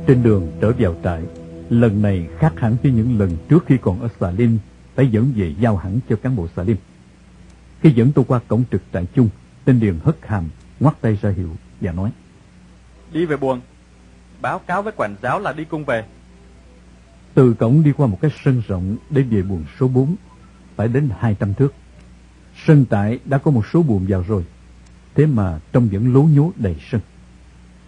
[0.06, 1.22] Trên đường trở vào trại,
[1.70, 4.58] lần này khác hẳn với những lần trước khi còn ở Xà Lim,
[4.94, 6.76] phải dẫn về giao hẳn cho cán bộ Xà Lim.
[7.80, 9.28] Khi dẫn tôi qua cổng trực trại chung,
[9.64, 10.48] tên Điền hất hàm,
[10.80, 12.10] ngoắt tay ra hiệu và nói.
[13.12, 13.60] Đi về buồng,
[14.40, 16.04] báo cáo với quản giáo là đi cung về.
[17.34, 20.16] Từ cổng đi qua một cái sân rộng để về buồng số 4,
[20.76, 21.74] phải đến 200 thước.
[22.66, 24.44] Sân trại đã có một số buồng vào rồi,
[25.14, 27.00] thế mà trông vẫn lố nhố đầy sân.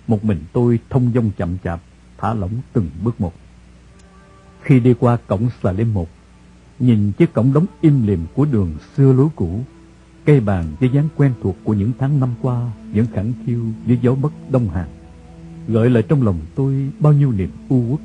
[0.07, 1.81] Một mình tôi thông dong chậm chạp,
[2.19, 3.33] thả lỏng từng bước một.
[4.63, 6.09] Khi đi qua cổng xà lim một,
[6.79, 9.61] nhìn chiếc cổng đóng im lìm của đường xưa lối cũ,
[10.25, 13.99] cây bàn với dáng quen thuộc của những tháng năm qua vẫn khẳng khiu với
[14.03, 14.89] gió bất đông hàng,
[15.69, 18.01] gợi lại trong lòng tôi bao nhiêu niềm u uất.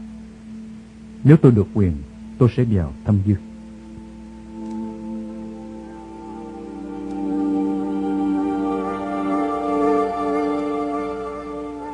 [1.24, 1.94] Nếu tôi được quyền,
[2.38, 3.53] tôi sẽ vào thăm Dương.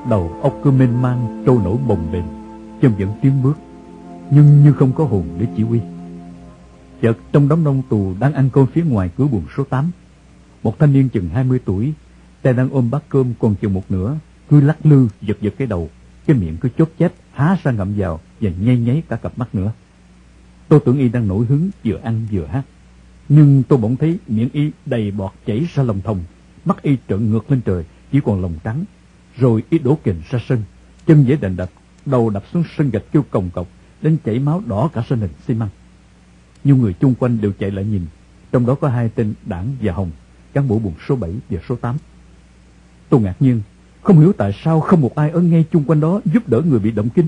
[0.10, 2.24] Đầu óc cứ mênh mang trôi nổi bồng bềnh,
[2.82, 3.58] chân vẫn tiến bước,
[4.32, 5.80] nhưng như không có hồn để chỉ huy.
[7.02, 9.91] Chợt trong đám đông tù đang ăn cơm phía ngoài cửa buồng số 8,
[10.63, 11.93] một thanh niên chừng 20 tuổi,
[12.41, 14.17] tay đang ôm bát cơm còn chừng một nửa,
[14.50, 15.89] cứ lắc lư giật giật cái đầu,
[16.26, 19.56] cái miệng cứ chốt chép há ra ngậm vào và nháy nháy cả cặp mắt
[19.56, 19.72] nữa.
[20.67, 22.63] Tôi tưởng y đang nổi hứng vừa ăn vừa hát,
[23.30, 26.19] nhưng tôi bỗng thấy miệng y đầy bọt chảy ra lòng thòng,
[26.65, 28.86] mắt y trợn ngược lên trời, chỉ còn lòng trắng.
[29.38, 30.63] Rồi y đổ kình ra sân,
[31.06, 31.70] chân dễ đành đập,
[32.06, 33.68] đầu đập xuống sân gạch kêu cồng cọc,
[34.02, 35.70] đến chảy máu đỏ cả sân hình xi măng.
[36.63, 38.06] Nhiều người chung quanh đều chạy lại nhìn,
[38.52, 40.12] trong đó có hai tên Đảng và Hồng,
[40.54, 41.98] cán bộ buồng số 7 và số 8.
[43.10, 43.62] Tôi ngạc nhiên,
[44.02, 46.80] không hiểu tại sao không một ai ở ngay chung quanh đó giúp đỡ người
[46.80, 47.28] bị động kinh.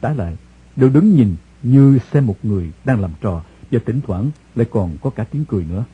[0.00, 0.36] Trái lại,
[0.76, 4.96] đều đứng nhìn như xem một người đang làm trò và thỉnh thoảng lại còn
[5.00, 5.84] có cả tiếng cười nữa.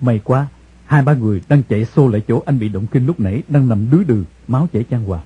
[0.00, 0.46] May quá,
[0.92, 3.68] hai ba người đang chạy xô lại chỗ anh bị động kinh lúc nãy đang
[3.68, 5.20] nằm đứa đừ, máu chảy chan hòa.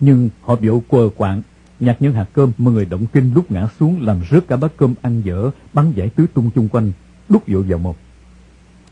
[0.00, 1.42] Nhưng họ biểu quờ quạng,
[1.80, 4.72] nhặt những hạt cơm mà người động kinh lúc ngã xuống làm rớt cả bát
[4.76, 6.92] cơm ăn dở, bắn giải tứ tung chung quanh,
[7.28, 7.96] đút vội vào một.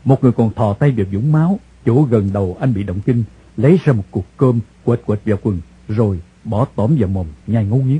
[0.05, 3.23] Một người còn thò tay vào dũng máu, chỗ gần đầu anh bị động kinh,
[3.57, 7.65] lấy ra một cục cơm quệt quệt vào quần, rồi bỏ tóm vào mồm, nhai
[7.65, 7.99] ngấu nghiến.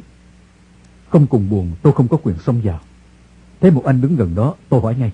[1.09, 2.79] Không cùng buồn, tôi không có quyền xông vào.
[3.61, 5.11] Thấy một anh đứng gần đó, tôi hỏi ngay.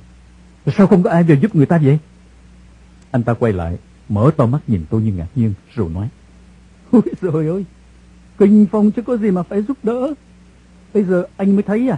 [0.77, 1.99] Sao không có ai vào giúp người ta vậy?
[3.15, 3.77] Anh ta quay lại,
[4.09, 6.09] mở to mắt nhìn tôi như ngạc nhiên, rồi nói.
[6.91, 7.65] Ôi rồi ơi,
[8.37, 10.13] kinh phong chứ có gì mà phải giúp đỡ.
[10.93, 11.97] Bây giờ anh mới thấy à,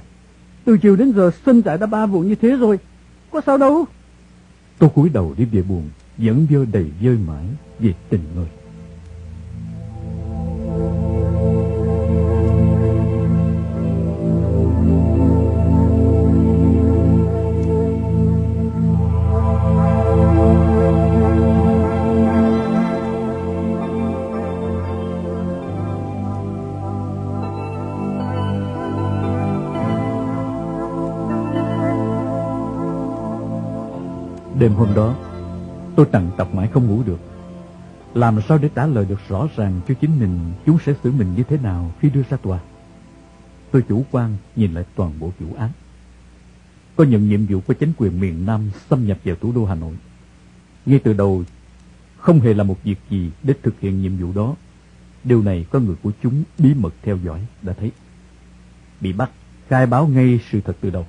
[0.66, 2.80] từ chiều đến giờ Xuân trải đã ba vụ như thế rồi,
[3.32, 3.86] có sao đâu.
[4.80, 7.46] Tôi cúi đầu đi về buồn, vẫn vơ đầy vơi mãi
[7.80, 8.48] về tình người.
[34.88, 35.16] Hôm đó,
[35.96, 37.20] tôi trằn trọc mãi không ngủ được.
[38.14, 41.36] Làm sao để trả lời được rõ ràng cho chính mình chúng sẽ xử mình
[41.36, 42.60] như thế nào khi đưa ra tòa.
[43.72, 45.72] Tôi chủ quan nhìn lại toàn bộ vụ án.
[46.96, 49.76] Có nhận nhiệm vụ của chính quyền miền Nam xâm nhập vào thủ đô Hà
[49.76, 49.94] Nội.
[50.86, 51.44] Ngay từ đầu,
[52.18, 54.56] không hề là một việc gì để thực hiện nhiệm vụ đó.
[55.24, 57.92] Điều này có người của chúng bí mật theo dõi đã thấy.
[59.02, 59.30] Bị bắt,
[59.68, 61.06] khai báo ngay sự thật từ đầu.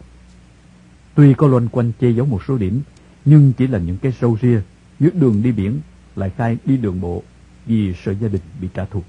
[1.15, 2.83] Tuy có loanh quanh che giấu một số điểm,
[3.29, 4.61] nhưng chỉ là những cái sâu ria,
[5.01, 5.81] dưới đường đi biển,
[6.17, 7.23] lại khai đi đường bộ
[7.67, 9.03] vì sợ gia đình bị trả thù.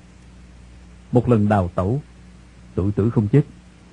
[1.12, 2.02] Một lần đào tẩu,
[2.76, 3.42] tự tử không chết,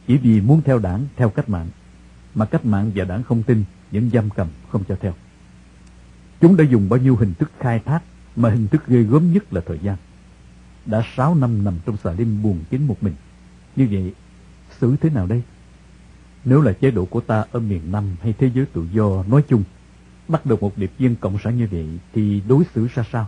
[0.06, 1.68] chỉ vì muốn theo đảng, theo cách mạng,
[2.34, 5.14] mà cách mạng và đảng không tin, vẫn giam cầm không cho theo.
[6.40, 8.02] Chúng đã dùng bao nhiêu hình thức khai thác,
[8.36, 9.96] mà hình thức ghê gớm nhất là thời gian.
[10.86, 13.14] đã sáu năm nằm trong xà lim buồn kín một mình.
[13.76, 14.12] Như vậy,
[14.80, 15.42] xử thế nào đây?
[16.44, 19.42] Nếu là chế độ của ta ở miền Nam hay thế giới tự do nói
[19.48, 19.64] chung,
[20.28, 23.26] bắt được một điệp viên cộng sản như vậy thì đối xử ra sao?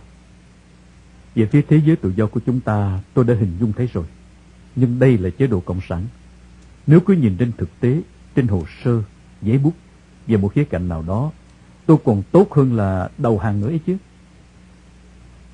[1.35, 4.05] Về phía thế giới tự do của chúng ta tôi đã hình dung thấy rồi.
[4.75, 6.05] Nhưng đây là chế độ cộng sản.
[6.87, 8.01] Nếu cứ nhìn trên thực tế,
[8.35, 9.01] trên hồ sơ,
[9.41, 9.73] giấy bút,
[10.27, 11.31] về một khía cạnh nào đó,
[11.85, 13.97] tôi còn tốt hơn là đầu hàng nữa ấy chứ.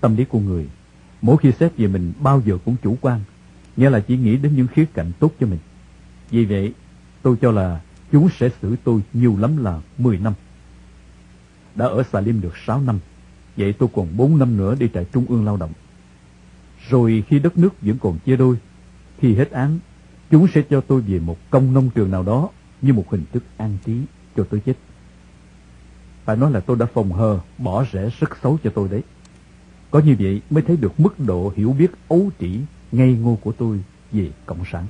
[0.01, 0.67] Tâm lý của người,
[1.21, 3.21] mỗi khi xét về mình bao giờ cũng chủ quan,
[3.77, 5.59] nghĩa là chỉ nghĩ đến những khía cạnh tốt cho mình.
[6.29, 6.73] Vì vậy,
[7.21, 7.81] tôi cho là
[8.11, 10.33] chúng sẽ xử tôi nhiều lắm là 10 năm.
[11.75, 12.99] Đã ở Salim được 6 năm,
[13.57, 15.71] vậy tôi còn 4 năm nữa đi trại trung ương lao động.
[16.89, 18.55] Rồi khi đất nước vẫn còn chia đôi,
[19.17, 19.79] khi hết án,
[20.31, 22.49] chúng sẽ cho tôi về một công nông trường nào đó
[22.81, 24.01] như một hình thức an trí
[24.35, 24.73] cho tôi chết.
[26.25, 29.01] Phải nói là tôi đã phòng hờ, bỏ rẻ rất xấu cho tôi đấy.
[29.91, 32.59] Có như vậy mới thấy được mức độ hiểu biết ấu trĩ,
[32.91, 33.79] ngây ngô của tôi
[34.11, 34.85] về Cộng sản.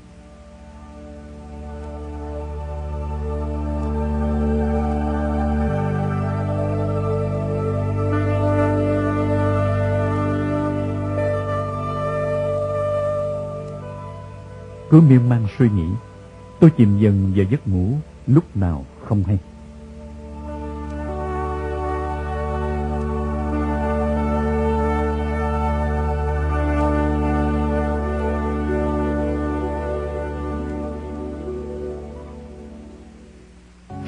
[14.95, 15.87] Cứ miên man suy nghĩ,
[16.59, 17.93] tôi chìm dần vào giấc ngủ
[18.27, 19.37] lúc nào không hay.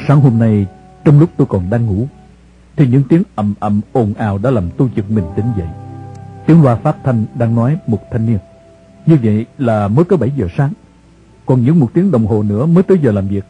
[0.07, 0.65] Sáng hôm nay,
[1.05, 2.07] trong lúc tôi còn đang ngủ,
[2.75, 5.67] thì những tiếng ầm ầm ồn ào đã làm tôi giật mình tỉnh dậy.
[6.45, 8.39] Tiếng loa phát thanh đang nói một thanh niên.
[9.07, 10.73] Như vậy là mới có 7 giờ sáng,
[11.45, 13.45] còn những một tiếng đồng hồ nữa mới tới giờ làm việc.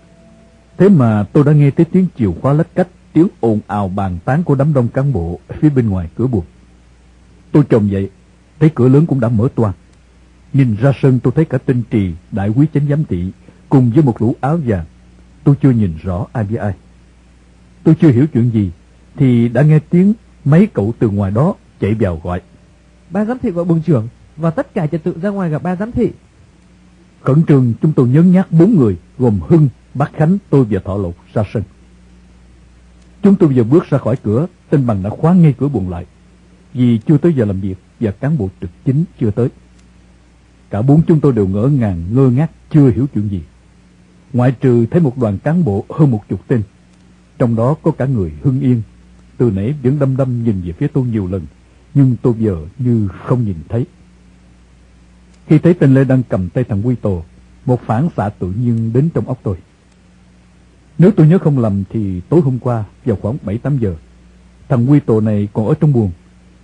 [0.77, 4.17] Thế mà tôi đã nghe thấy tiếng chiều khóa lách cách, tiếng ồn ào bàn
[4.25, 6.45] tán của đám đông cán bộ phía bên ngoài cửa buồng.
[7.51, 8.09] Tôi chồng dậy,
[8.59, 9.73] thấy cửa lớn cũng đã mở toang.
[10.53, 13.31] Nhìn ra sân tôi thấy cả tinh trì, đại quý chánh giám thị,
[13.69, 14.85] cùng với một lũ áo vàng.
[15.43, 16.73] Tôi chưa nhìn rõ ai với ai.
[17.83, 18.71] Tôi chưa hiểu chuyện gì,
[19.15, 20.13] thì đã nghe tiếng
[20.45, 22.41] mấy cậu từ ngoài đó chạy vào gọi.
[23.09, 25.75] Ban giám thị gọi buồng trưởng và tất cả trật tự ra ngoài gặp ba
[25.75, 26.11] giám thị.
[27.21, 30.97] Khẩn trương chúng tôi nhấn nhát bốn người gồm Hưng, Bác Khánh, tôi và Thọ
[30.97, 31.63] lục ra sân.
[33.23, 36.05] Chúng tôi vừa bước ra khỏi cửa, tên bằng đã khóa ngay cửa buồn lại.
[36.73, 39.49] Vì chưa tới giờ làm việc và cán bộ trực chính chưa tới.
[40.69, 43.41] Cả bốn chúng tôi đều ngỡ ngàng, ngơ ngác, chưa hiểu chuyện gì.
[44.33, 46.61] Ngoại trừ thấy một đoàn cán bộ hơn một chục tên.
[47.37, 48.81] Trong đó có cả người Hưng Yên.
[49.37, 51.41] Từ nãy vẫn đâm đâm nhìn về phía tôi nhiều lần,
[51.93, 53.85] nhưng tôi giờ như không nhìn thấy.
[55.47, 57.23] Khi thấy tên Lê đang cầm tay thằng Quy Tồ,
[57.65, 59.57] một phản xạ tự nhiên đến trong óc tôi.
[60.97, 63.95] Nếu tôi nhớ không lầm thì tối hôm qua vào khoảng 7-8 giờ,
[64.69, 66.11] thằng Quy Tồ này còn ở trong buồng.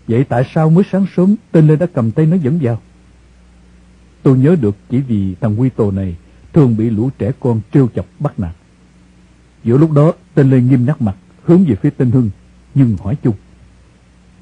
[0.07, 2.81] Vậy tại sao mới sáng sớm tên Lê đã cầm tay nó dẫn vào?
[4.23, 6.15] Tôi nhớ được chỉ vì thằng Quy Tồ này
[6.53, 8.55] thường bị lũ trẻ con trêu chọc bắt nạt.
[9.63, 12.29] Giữa lúc đó, tên Lê nghiêm nhắc mặt, hướng về phía tên Hưng,
[12.75, 13.35] nhưng hỏi chung.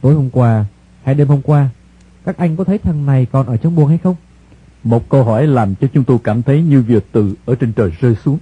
[0.01, 0.65] Tối hôm qua,
[1.03, 1.69] hay đêm hôm qua,
[2.25, 4.15] các anh có thấy thằng này còn ở trong buồng hay không?
[4.83, 7.91] Một câu hỏi làm cho chúng tôi cảm thấy như vừa từ ở trên trời
[7.99, 8.37] rơi xuống.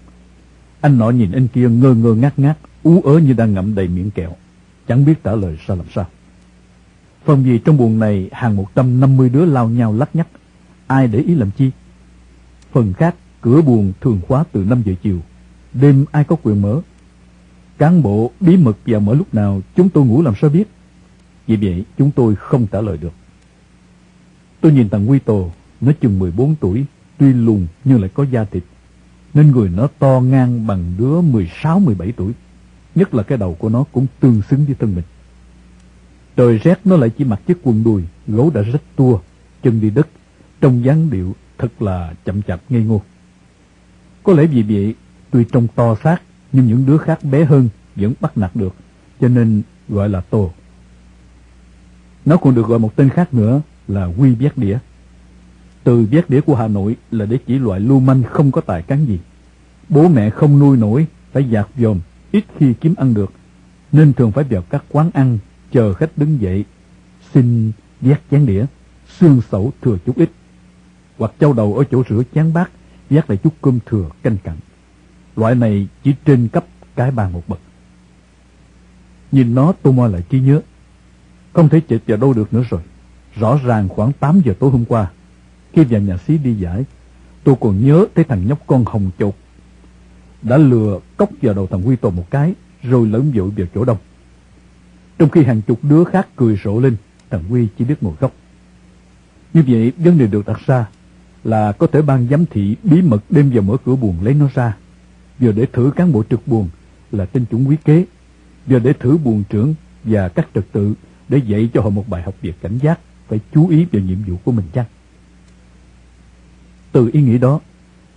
[0.81, 3.87] Anh nọ nhìn anh kia ngơ ngơ ngác ngác, ú ớ như đang ngậm đầy
[3.87, 4.35] miệng kẹo.
[4.87, 6.05] Chẳng biết trả lời sao làm sao.
[7.25, 10.27] Phòng gì trong buồng này hàng 150 đứa lao nhau lắc nhắc.
[10.87, 11.71] Ai để ý làm chi?
[12.71, 15.19] Phần khác, cửa buồng thường khóa từ 5 giờ chiều.
[15.73, 16.81] Đêm ai có quyền mở?
[17.77, 20.67] Cán bộ bí mật vào mở lúc nào chúng tôi ngủ làm sao biết?
[21.47, 23.13] Vì vậy chúng tôi không trả lời được.
[24.61, 26.85] Tôi nhìn thằng Quy Tồ nó chừng 14 tuổi,
[27.17, 28.63] tuy lùn nhưng lại có da thịt.
[29.33, 32.31] Nên người nó to ngang bằng đứa 16-17 tuổi.
[32.95, 35.05] Nhất là cái đầu của nó cũng tương xứng với thân mình.
[36.35, 39.19] Trời rét nó lại chỉ mặc chiếc quần đùi, gấu đã rất tua,
[39.63, 40.07] chân đi đất,
[40.61, 43.01] trong dáng điệu thật là chậm chạp ngây ngô.
[44.23, 44.95] Có lẽ vì vậy,
[45.31, 48.75] tuy trông to xác, nhưng những đứa khác bé hơn vẫn bắt nạt được,
[49.21, 50.51] cho nên gọi là Tô.
[52.25, 54.77] Nó còn được gọi một tên khác nữa là Quy Bét Đĩa.
[55.83, 58.81] Từ vét đĩa của Hà Nội là để chỉ loại lưu manh không có tài
[58.81, 59.19] cán gì.
[59.89, 61.99] Bố mẹ không nuôi nổi, phải giạt dòm,
[62.31, 63.31] ít khi kiếm ăn được.
[63.91, 65.37] Nên thường phải vào các quán ăn,
[65.71, 66.65] chờ khách đứng dậy,
[67.33, 68.65] xin vét chén đĩa,
[69.19, 70.31] xương sẩu thừa chút ít.
[71.17, 72.71] Hoặc châu đầu ở chỗ rửa chén bát,
[73.09, 74.55] vét lại chút cơm thừa canh cặn.
[75.35, 76.65] Loại này chỉ trên cấp
[76.95, 77.59] cái bàn một bậc.
[79.31, 80.61] Nhìn nó tôi moi lại trí nhớ.
[81.53, 82.81] Không thể chệch vào đâu được nữa rồi.
[83.35, 85.11] Rõ ràng khoảng 8 giờ tối hôm qua,
[85.73, 86.85] khi vào nhà xí đi giải,
[87.43, 89.35] tôi còn nhớ thấy thằng nhóc con hồng chột
[90.41, 92.53] đã lừa cốc vào đầu thằng Quy Tồn một cái,
[92.83, 93.97] rồi lớn dội vào chỗ đông.
[95.17, 96.95] Trong khi hàng chục đứa khác cười rộ lên,
[97.29, 98.33] thằng Quy chỉ biết ngồi khóc.
[99.53, 100.87] Như vậy, vấn đề được đặt ra
[101.43, 104.47] là có thể ban giám thị bí mật đêm vào mở cửa buồn lấy nó
[104.53, 104.77] ra,
[105.39, 106.69] vừa để thử cán bộ trực buồn
[107.11, 108.05] là tên chủng quý kế,
[108.67, 110.93] vừa để thử buồn trưởng và các trật tự
[111.29, 114.23] để dạy cho họ một bài học việc cảnh giác, phải chú ý vào nhiệm
[114.27, 114.85] vụ của mình chăng?
[116.91, 117.59] Từ ý nghĩ đó,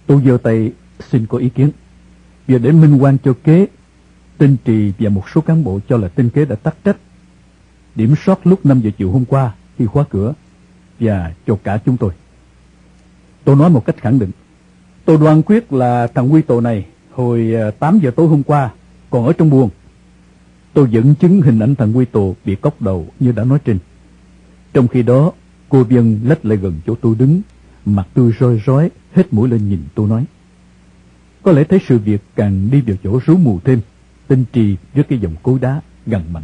[0.07, 0.73] tôi giơ tay
[1.11, 1.71] xin có ý kiến.
[2.49, 3.67] Vừa để minh quan cho kế,
[4.39, 6.97] tinh trì và một số cán bộ cho là tinh kế đã tắc trách.
[7.95, 10.35] Điểm sót lúc 5 giờ chiều hôm qua khi khóa cửa
[11.01, 12.13] và cho cả chúng tôi.
[13.45, 14.31] Tôi nói một cách khẳng định.
[15.05, 18.71] Tôi đoan quyết là thằng Quy Tổ này hồi à, 8 giờ tối hôm qua
[19.11, 19.71] còn ở trong buồng.
[20.73, 23.79] Tôi dẫn chứng hình ảnh thằng Quy Tổ bị cốc đầu như đã nói trên.
[24.73, 25.33] Trong khi đó,
[25.69, 27.41] cô Vân lách lại gần chỗ tôi đứng,
[27.85, 30.25] mặt tôi roi rói, hết mũi lên nhìn tôi nói.
[31.43, 33.81] Có lẽ thấy sự việc càng đi vào chỗ rú mù thêm,
[34.29, 36.43] tinh trì với cái dòng cối đá gần mạnh.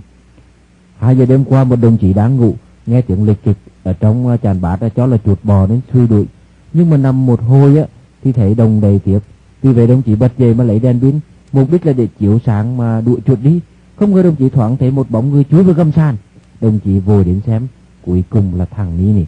[0.98, 2.55] Hai giờ đêm qua một đồng chí đang ngủ,
[2.87, 5.66] nghe tiếng lịch kịch ở trong à, chàn bã bát à, cho là chuột bò
[5.66, 6.27] đến suy đuổi.
[6.72, 7.85] Nhưng mà nằm một hồi á
[8.24, 9.18] thì thấy đồng đầy tiếp.
[9.62, 11.20] Vì vậy đồng chí bật dậy mà lấy đèn pin,
[11.53, 13.61] mục đích là để chiếu sáng mà đuổi chuột đi.
[13.96, 16.16] Không ngờ đồng chí thoáng thấy một bóng người chui vào gầm sàn.
[16.61, 17.66] Đồng chí vội đến xem,
[18.07, 19.27] cuối cùng là thằng Ni này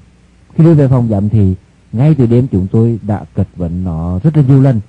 [0.55, 1.55] Khi đưa về phòng giám thì
[1.93, 4.81] ngay từ đêm chúng tôi đã cật vấn nó rất là nhiều lần.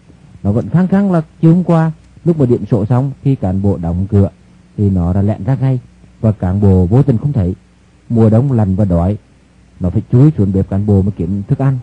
[0.43, 1.91] Nó vẫn khăng khăng là chiều hôm qua,
[2.25, 4.29] lúc mà điện sổ xong khi cán bộ đóng cửa
[4.77, 5.79] thì nó đã lẹn ra ngay
[6.21, 7.55] và cán bộ vô tình không thấy.
[8.09, 9.17] Mùa đông lạnh và đói,
[9.79, 11.77] nó phải chui xuống bếp cán bộ mới kiếm thức ăn.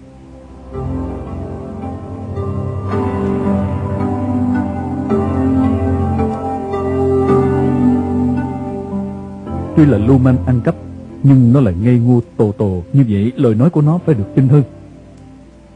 [9.76, 10.74] Tuy là lưu manh ăn cắp
[11.22, 14.34] Nhưng nó lại ngây ngô tồ tổ Như vậy lời nói của nó phải được
[14.34, 14.62] tin hơn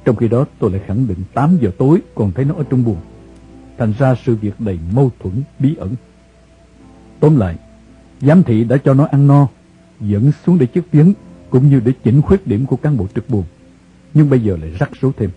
[0.04, 2.84] trong khi đó, tôi lại khẳng định 8 giờ tối còn thấy nó ở trong
[2.84, 3.00] buồng
[3.78, 5.94] Thành ra sự việc đầy mâu thuẫn, bí ẩn.
[7.20, 7.56] Tóm lại,
[8.20, 9.48] Giám thị đã cho nó ăn no
[10.00, 11.12] Dẫn xuống để chất vấn,
[11.50, 13.44] Cũng như để chỉnh khuyết điểm của cán bộ trực buồn.
[14.14, 15.30] Nhưng bây giờ lại rắc rối thêm.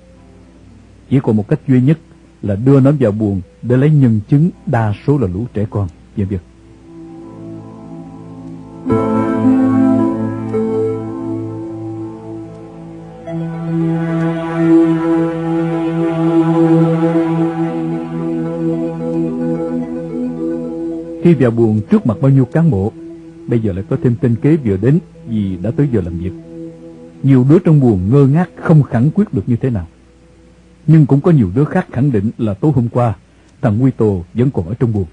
[1.10, 1.98] Chỉ còn một cách duy nhất
[2.42, 5.88] Là đưa nó vào buồng Để lấy nhân chứng đa số là lũ trẻ con.
[6.18, 6.40] Vân vân
[21.26, 22.94] Khi vào buồn trước mặt bao nhiêu cán bộ
[23.48, 26.32] Bây giờ lại có thêm tên kế vừa đến Vì đã tới giờ làm việc
[27.24, 29.88] Nhiều đứa trong buồn ngơ ngác Không khẳng quyết được như thế nào
[30.88, 33.16] Nhưng cũng có nhiều đứa khác khẳng định là tối hôm qua
[33.62, 35.06] Thằng Quy Tô vẫn còn ở trong buồn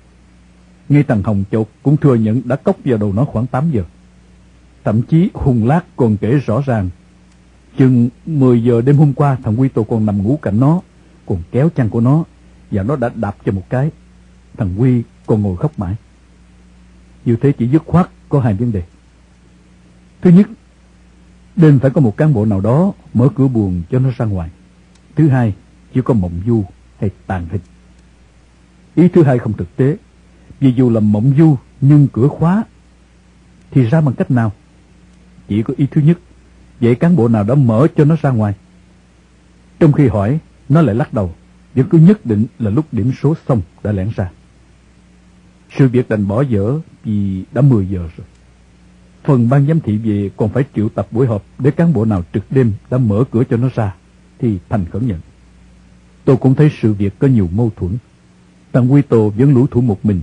[0.89, 3.85] ngay thằng Hồng Chột cũng thừa nhận đã cốc vào đầu nó khoảng 8 giờ.
[4.85, 6.89] Thậm chí Hùng Lát còn kể rõ ràng.
[7.79, 10.81] Chừng 10 giờ đêm hôm qua thằng Quy Tô còn nằm ngủ cạnh nó,
[11.27, 12.25] còn kéo chăn của nó,
[12.71, 13.91] và nó đã đạp cho một cái.
[14.57, 15.95] Thằng Quy còn ngồi khóc mãi.
[17.25, 18.83] Như thế chỉ dứt khoát có hai vấn đề.
[20.23, 20.47] Thứ nhất,
[21.57, 24.51] đêm phải có một cán bộ nào đó mở cửa buồn cho nó ra ngoài.
[25.17, 25.55] Thứ hai,
[25.95, 26.65] chỉ có mộng du
[27.01, 27.61] hay tàn hình.
[28.95, 29.97] Ý thứ hai không thực tế,
[30.61, 32.65] vì dù là mộng du nhưng cửa khóa
[33.71, 34.53] thì ra bằng cách nào?
[35.49, 36.19] Chỉ có ý thứ nhất,
[36.81, 38.55] vậy cán bộ nào đã mở cho nó ra ngoài?
[39.81, 41.35] Trong khi hỏi, nó lại lắc đầu,
[41.75, 44.31] vẫn cứ nhất định là lúc điểm số xong đã lẻn ra.
[45.79, 48.27] Sự việc đành bỏ dở vì đã 10 giờ rồi.
[49.25, 52.25] Phần ban giám thị về còn phải triệu tập buổi họp để cán bộ nào
[52.35, 53.95] trực đêm đã mở cửa cho nó ra,
[54.39, 55.21] thì thành khẩn nhận.
[56.25, 57.97] Tôi cũng thấy sự việc có nhiều mâu thuẫn.
[58.73, 60.21] Thằng Quy Tô vẫn lũ thủ một mình,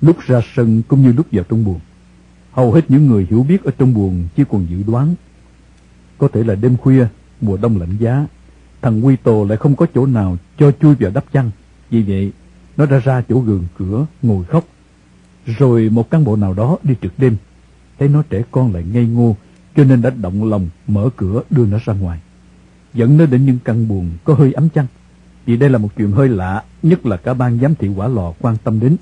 [0.00, 1.80] lúc ra sân cũng như lúc vào trong buồng.
[2.52, 5.14] Hầu hết những người hiểu biết ở trong buồng chỉ còn dự đoán.
[6.18, 7.06] Có thể là đêm khuya,
[7.40, 8.26] mùa đông lạnh giá,
[8.82, 11.50] thằng Quy Tô lại không có chỗ nào cho chui vào đắp chăn.
[11.90, 12.32] Vì vậy,
[12.76, 14.64] nó đã ra chỗ gường cửa, ngồi khóc.
[15.46, 17.36] Rồi một cán bộ nào đó đi trực đêm,
[17.98, 19.36] thấy nó trẻ con lại ngây ngô,
[19.76, 22.20] cho nên đã động lòng mở cửa đưa nó ra ngoài.
[22.94, 24.86] Dẫn nó đến những căn buồng có hơi ấm chăn.
[25.46, 28.32] Vì đây là một chuyện hơi lạ, nhất là cả ban giám thị quả lò
[28.40, 28.96] quan tâm đến.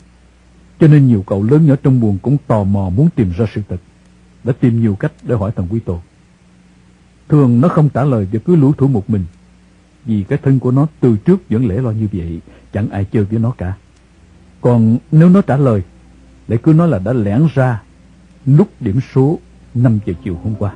[0.80, 3.62] Cho nên nhiều cậu lớn nhỏ trong buồn cũng tò mò muốn tìm ra sự
[3.68, 3.80] thật.
[4.44, 6.00] Đã tìm nhiều cách để hỏi thằng Quý Tổ.
[7.28, 9.24] Thường nó không trả lời và cứ lũ thủ một mình.
[10.04, 12.40] Vì cái thân của nó từ trước vẫn lẽ lo như vậy,
[12.72, 13.74] chẳng ai chơi với nó cả.
[14.60, 15.82] Còn nếu nó trả lời,
[16.48, 17.82] lại cứ nói là đã lẻn ra
[18.46, 19.38] lúc điểm số
[19.74, 20.72] 5 giờ chiều hôm qua.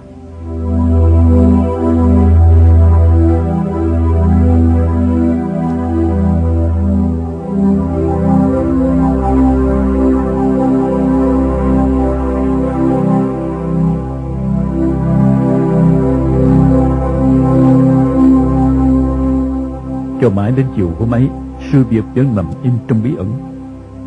[20.21, 21.29] Cho mãi đến chiều hôm ấy,
[21.73, 23.52] sự việc vẫn nằm im trong bí ẩn.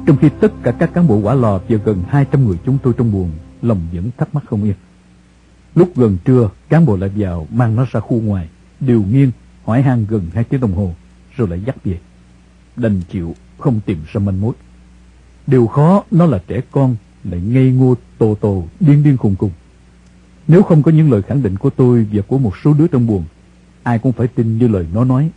[0.06, 2.94] Trong khi tất cả các cán bộ quả lò và gần 200 người chúng tôi
[2.98, 3.32] trong buồn,
[3.62, 4.76] lòng vẫn thắc mắc không yên.
[5.76, 8.50] Lúc gần trưa, cán bộ lại vào mang nó ra khu ngoài,
[8.80, 9.32] điều nghiêng,
[9.66, 10.94] hỏi han gần hai tiếng đồng hồ,
[11.36, 12.00] rồi lại dắt về.
[12.76, 14.54] Đành chịu, không tìm ra manh mối.
[15.48, 19.52] Điều khó nó là trẻ con, lại ngây ngô tồ tồ, điên điên khùng khùng.
[20.48, 23.08] Nếu không có những lời khẳng định của tôi và của một số đứa trong
[23.08, 23.24] buồn,
[23.84, 25.30] ai cũng phải tin như lời nó nói,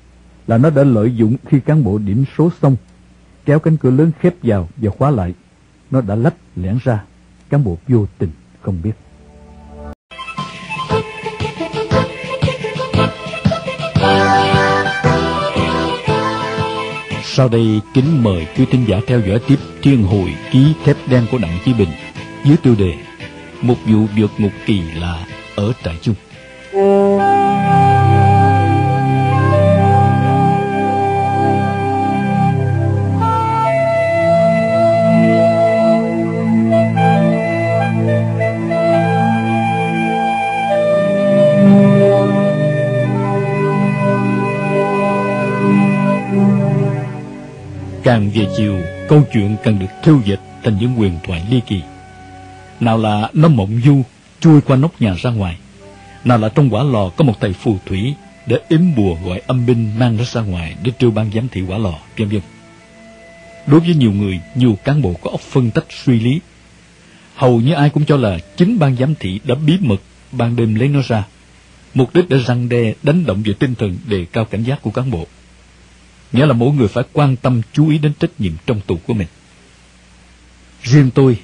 [0.46, 2.76] là nó đã lợi dụng khi cán bộ điểm số xong,
[3.44, 5.34] kéo cánh cửa lớn khép vào và khóa lại.
[5.90, 7.04] Nó đã lách lẻn ra,
[7.50, 8.30] cán bộ vô tình
[8.62, 8.92] không biết.
[17.38, 21.26] Sau đây kính mời quý thính giả theo dõi tiếp Thiên hồi ký thép đen
[21.30, 21.88] của Đặng Chí Bình
[22.44, 22.94] dưới tiêu đề
[23.62, 25.26] Một vụ vượt ngục kỳ lạ
[25.56, 26.14] ở trại chung.
[48.08, 51.80] Càng về chiều, câu chuyện càng được thêu dệt thành những huyền thoại ly kỳ.
[52.80, 54.02] Nào là nó mộng du,
[54.40, 55.56] chui qua nóc nhà ra ngoài.
[56.24, 58.14] Nào là trong quả lò có một thầy phù thủy
[58.46, 61.62] để yếm bùa gọi âm binh mang nó ra ngoài để trêu ban giám thị
[61.68, 62.40] quả lò, vân vân.
[63.66, 66.40] Đối với nhiều người, nhiều cán bộ có óc phân tách suy lý.
[67.34, 70.00] Hầu như ai cũng cho là chính ban giám thị đã bí mật
[70.32, 71.24] ban đêm lấy nó ra.
[71.94, 74.90] Mục đích để răng đe, đánh động về tinh thần đề cao cảnh giác của
[74.90, 75.26] cán bộ
[76.32, 79.14] nghĩa là mỗi người phải quan tâm chú ý đến trách nhiệm trong tù của
[79.14, 79.28] mình.
[80.82, 81.38] Riêng tôi,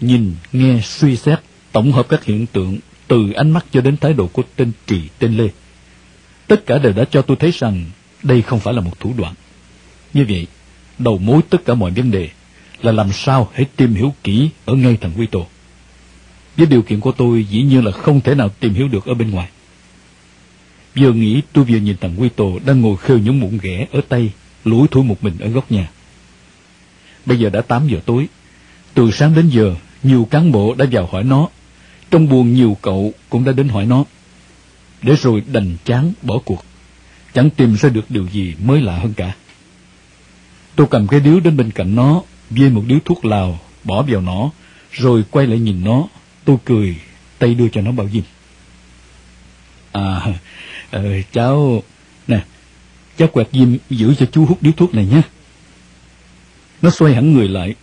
[0.00, 1.38] nhìn, nghe, suy xét,
[1.72, 5.02] tổng hợp các hiện tượng từ ánh mắt cho đến thái độ của tên Trì,
[5.18, 5.48] tên Lê.
[6.46, 7.84] Tất cả đều đã cho tôi thấy rằng
[8.22, 9.34] đây không phải là một thủ đoạn.
[10.14, 10.46] Như vậy,
[10.98, 12.28] đầu mối tất cả mọi vấn đề
[12.82, 15.46] là làm sao hãy tìm hiểu kỹ ở ngay thằng Quy Tổ.
[16.56, 19.14] Với điều kiện của tôi dĩ nhiên là không thể nào tìm hiểu được ở
[19.14, 19.48] bên ngoài.
[20.96, 24.00] Vừa nghĩ tôi vừa nhìn thằng Quy tồ đang ngồi khêu những mụn ghẻ ở
[24.08, 24.32] tay,
[24.64, 25.90] lủi thủi một mình ở góc nhà.
[27.26, 28.28] Bây giờ đã 8 giờ tối.
[28.94, 31.48] Từ sáng đến giờ, nhiều cán bộ đã vào hỏi nó.
[32.10, 34.04] Trong buồn nhiều cậu cũng đã đến hỏi nó.
[35.02, 36.64] Để rồi đành chán bỏ cuộc.
[37.34, 39.34] Chẳng tìm ra được điều gì mới lạ hơn cả.
[40.76, 44.20] Tôi cầm cái điếu đến bên cạnh nó, vê một điếu thuốc lào, bỏ vào
[44.20, 44.50] nó,
[44.92, 46.04] rồi quay lại nhìn nó.
[46.44, 46.96] Tôi cười,
[47.38, 48.22] tay đưa cho nó bao diêm.
[49.92, 50.26] À,
[50.90, 51.82] Ờ, cháu...
[52.28, 52.44] Nè,
[53.16, 55.22] cháu quẹt diêm giữ cho chú hút điếu thuốc này nhé.
[56.82, 57.74] Nó xoay hẳn người lại,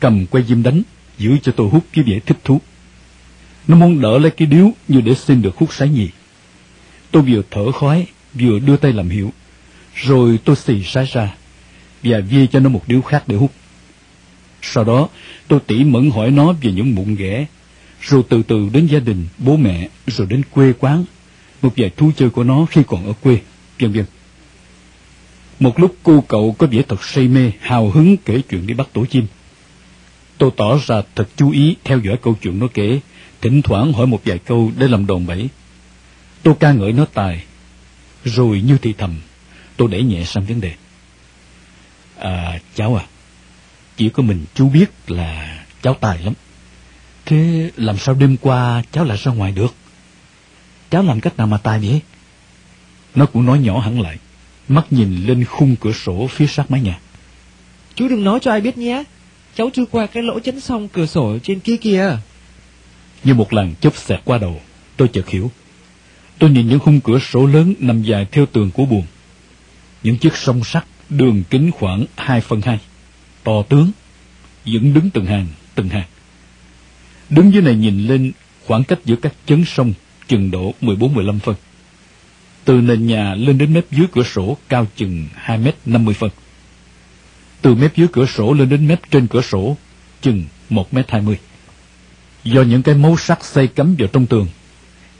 [0.00, 0.82] cầm quay diêm đánh,
[1.18, 2.60] giữ cho tôi hút cái vẻ thích thú.
[3.68, 6.08] Nó muốn đỡ lấy cái điếu như để xin được hút sái nhì.
[7.10, 9.32] Tôi vừa thở khói, vừa đưa tay làm hiệu.
[9.94, 11.34] Rồi tôi xì sái ra,
[12.02, 13.52] và vie cho nó một điếu khác để hút.
[14.62, 15.08] Sau đó,
[15.48, 17.46] tôi tỉ mẫn hỏi nó về những mụn ghẻ,
[18.00, 21.04] rồi từ từ đến gia đình, bố mẹ, rồi đến quê quán,
[21.62, 23.40] một vài thú chơi của nó khi còn ở quê,
[23.78, 24.04] vân vân.
[25.60, 28.88] Một lúc cô cậu có vẻ thật say mê, hào hứng kể chuyện đi bắt
[28.92, 29.26] tổ chim.
[30.38, 33.00] Tôi tỏ ra thật chú ý theo dõi câu chuyện nó kể,
[33.40, 35.48] thỉnh thoảng hỏi một vài câu để làm đồn bẫy.
[36.42, 37.44] Tôi ca ngợi nó tài,
[38.24, 39.16] rồi như thì thầm,
[39.76, 40.74] tôi đẩy nhẹ sang vấn đề.
[42.16, 43.04] À, cháu à,
[43.96, 46.34] chỉ có mình chú biết là cháu tài lắm.
[47.26, 49.74] Thế làm sao đêm qua cháu lại ra ngoài được?
[50.90, 52.00] Cháu làm cách nào mà tài vậy?
[53.14, 54.18] Nó cũng nói nhỏ hẳn lại,
[54.68, 56.98] mắt nhìn lên khung cửa sổ phía sát mái nhà.
[57.94, 59.04] Chú đừng nói cho ai biết nhé.
[59.56, 62.18] Cháu chưa qua cái lỗ chấn song cửa sổ trên kia kìa.
[63.24, 64.60] Như một làn chớp xẹt qua đầu,
[64.96, 65.50] tôi chợt hiểu.
[66.38, 69.06] Tôi nhìn những khung cửa sổ lớn nằm dài theo tường của buồng.
[70.02, 72.78] Những chiếc song sắt đường kính khoảng hai phân hai,
[73.44, 73.90] to tướng,
[74.64, 76.06] dựng đứng từng hàng, từng hàng.
[77.30, 78.32] Đứng dưới này nhìn lên
[78.66, 79.92] khoảng cách giữa các chấn sông
[80.28, 81.54] chừng độ 14-15 phân.
[82.64, 86.30] Từ nền nhà lên đến mép dưới cửa sổ cao chừng 2 mét 50 phân.
[87.62, 89.76] Từ mép dưới cửa sổ lên đến mép trên cửa sổ
[90.20, 91.38] chừng 1 mét 20.
[92.44, 94.46] Do những cái mấu sắt xây cắm vào trong tường,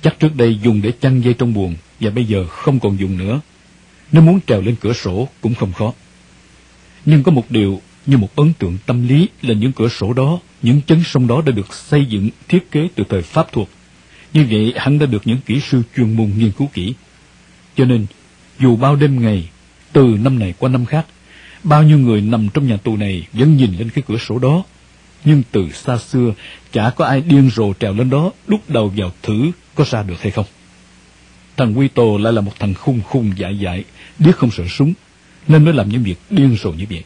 [0.03, 3.19] chắc trước đây dùng để chăn dây trong buồng và bây giờ không còn dùng
[3.19, 3.41] nữa.
[4.13, 5.93] Nếu muốn trèo lên cửa sổ cũng không khó.
[7.05, 10.39] Nhưng có một điều như một ấn tượng tâm lý là những cửa sổ đó,
[10.63, 13.69] những chấn sông đó đã được xây dựng, thiết kế từ thời Pháp thuộc
[14.33, 16.95] như vậy hắn đã được những kỹ sư chuyên môn nghiên cứu kỹ.
[17.77, 18.07] Cho nên,
[18.61, 19.49] dù bao đêm ngày,
[19.93, 21.07] từ năm này qua năm khác,
[21.63, 24.65] bao nhiêu người nằm trong nhà tù này vẫn nhìn lên cái cửa sổ đó.
[25.25, 26.33] Nhưng từ xa xưa,
[26.73, 30.23] chả có ai điên rồ trèo lên đó, đút đầu vào thử có ra được
[30.23, 30.47] hay không.
[31.57, 33.85] Thằng Quy Tô lại là một thằng khung khung dại dại,
[34.19, 34.93] biết không sợ súng,
[35.49, 37.05] nên mới làm những việc điên rồ như vậy.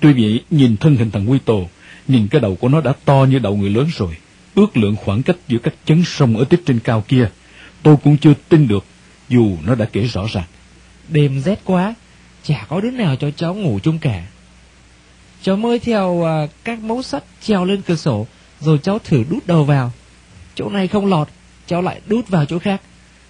[0.00, 1.68] Tuy vậy, nhìn thân hình thằng Quy Tô,
[2.08, 4.16] nhìn cái đầu của nó đã to như đầu người lớn rồi,
[4.56, 7.28] ước lượng khoảng cách giữa các chấn sông ở tiếp trên cao kia,
[7.82, 8.84] tôi cũng chưa tin được,
[9.28, 10.44] dù nó đã kể rõ ràng.
[11.08, 11.94] Đêm rét quá,
[12.42, 14.26] chả có đứa nào cho cháu ngủ chung cả.
[15.42, 18.26] Cháu mới theo à, các mẫu sắt treo lên cửa sổ,
[18.60, 19.92] rồi cháu thử đút đầu vào.
[20.54, 21.28] Chỗ này không lọt,
[21.66, 22.80] cháu lại đút vào chỗ khác.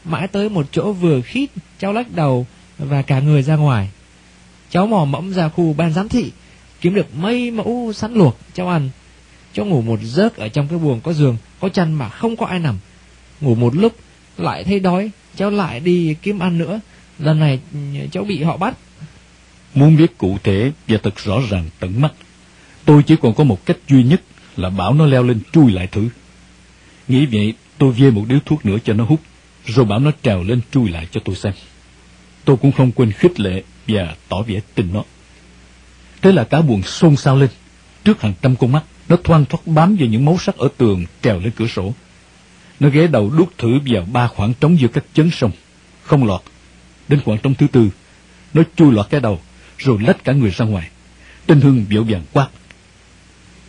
[0.05, 2.47] Mãi tới một chỗ vừa khít, cháu lách đầu
[2.79, 3.91] và cả người ra ngoài.
[4.70, 6.33] Cháu mò mẫm ra khu ban giám thị,
[6.81, 8.91] kiếm được mấy mẫu sắn luộc, cháu ăn.
[9.57, 12.47] Cháu ngủ một giấc ở trong cái buồng có giường, có chăn mà không có
[12.47, 12.79] ai nằm.
[13.41, 13.97] Ngủ một lúc,
[14.37, 16.81] lại thấy đói, cháu lại đi kiếm ăn nữa.
[17.19, 17.61] Lần này
[18.13, 18.77] cháu bị họ bắt.
[19.75, 22.13] Muốn biết cụ thể và thật rõ ràng tận mắt,
[22.85, 24.23] tôi chỉ còn có một cách duy nhất
[24.57, 26.09] là bảo nó leo lên chui lại thử.
[27.09, 29.21] Nghĩ vậy, tôi vê một điếu thuốc nữa cho nó hút,
[29.67, 31.53] rồi bảo nó trèo lên chui lại cho tôi xem.
[32.45, 35.03] Tôi cũng không quên khích lệ và tỏ vẻ tin nó.
[36.23, 37.51] Thế là cả buồn xôn xao lên.
[38.05, 41.05] Trước hàng trăm con mắt, nó thoang thoát bám vào những mấu sắt ở tường
[41.23, 41.95] trèo lên cửa sổ.
[42.81, 45.51] Nó ghé đầu đút thử vào ba khoảng trống giữa các chấn sông.
[46.03, 46.41] Không lọt.
[47.09, 47.89] Đến khoảng trống thứ tư,
[48.55, 49.41] nó chui lọt cái đầu,
[49.79, 50.91] rồi lách cả người ra ngoài.
[51.47, 52.49] Tinh Hưng biểu vàng quát.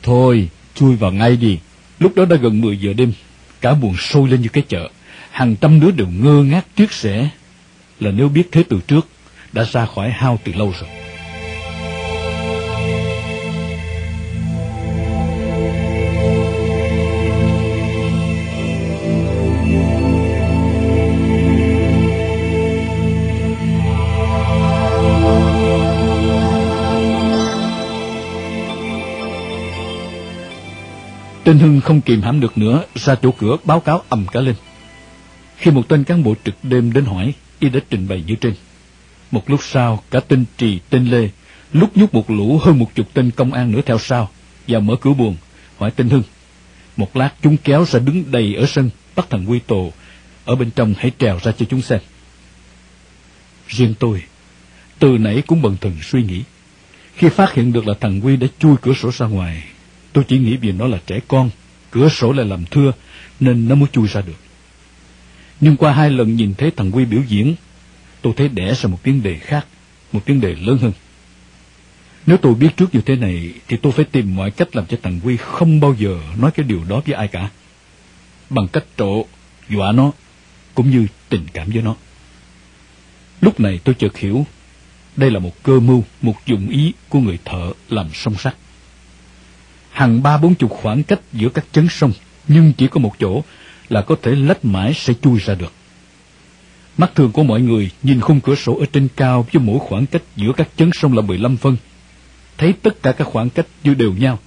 [0.04, 1.60] Thôi, chui vào ngay đi.
[2.00, 3.14] Lúc đó đã gần 10 giờ đêm,
[3.62, 4.90] cả buồn sôi lên như cái chợ.
[5.32, 7.30] Hàng trăm đứa đều ngơ ngác tiếc sẻ.
[8.00, 9.08] Là nếu biết thế từ trước,
[9.54, 11.07] đã ra khỏi hao từ lâu rồi.
[31.48, 34.56] Tên Hưng không kìm hãm được nữa, ra chỗ cửa báo cáo ầm cả lên.
[35.58, 38.54] Khi một tên cán bộ trực đêm đến hỏi, y đã trình bày như trên.
[39.32, 41.30] Một lúc sau, cả tên Trì, tên Lê,
[41.74, 44.30] lúc nhúc một lũ hơn một chục tên công an nữa theo sau,
[44.68, 45.36] và mở cửa buồn,
[45.78, 46.24] hỏi tên Hưng.
[46.98, 49.92] Một lát chúng kéo ra đứng đầy ở sân, bắt thằng Quy Tồ,
[50.46, 52.00] ở bên trong hãy trèo ra cho chúng xem.
[53.68, 54.24] Riêng tôi,
[55.00, 56.44] từ nãy cũng bần thần suy nghĩ.
[57.16, 59.64] Khi phát hiện được là thằng Quy đã chui cửa sổ ra ngoài,
[60.18, 61.50] tôi chỉ nghĩ vì nó là trẻ con,
[61.92, 62.92] cửa sổ lại làm thưa,
[63.40, 64.40] nên nó mới chui ra được.
[65.60, 67.56] Nhưng qua hai lần nhìn thấy thằng Quy biểu diễn,
[68.22, 69.66] tôi thấy đẻ ra một vấn đề khác,
[70.12, 70.92] một vấn đề lớn hơn.
[72.26, 74.98] Nếu tôi biết trước như thế này, thì tôi phải tìm mọi cách làm cho
[75.04, 77.50] thằng Quy không bao giờ nói cái điều đó với ai cả.
[78.50, 79.26] Bằng cách trộ,
[79.70, 80.12] dọa nó,
[80.76, 81.96] cũng như tình cảm với nó.
[83.42, 84.46] Lúc này tôi chợt hiểu,
[85.16, 88.56] đây là một cơ mưu, một dụng ý của người thợ làm song sắt.
[89.98, 92.12] Hàng ba bốn chục khoảng cách giữa các chấn sông,
[92.48, 93.44] nhưng chỉ có một chỗ
[93.90, 95.74] là có thể lách mãi sẽ chui ra được.
[96.98, 100.06] Mắt thường của mọi người nhìn khung cửa sổ ở trên cao với mỗi khoảng
[100.06, 101.78] cách giữa các chấn sông là 15 phân.
[102.58, 104.40] Thấy tất cả các khoảng cách như đều nhau.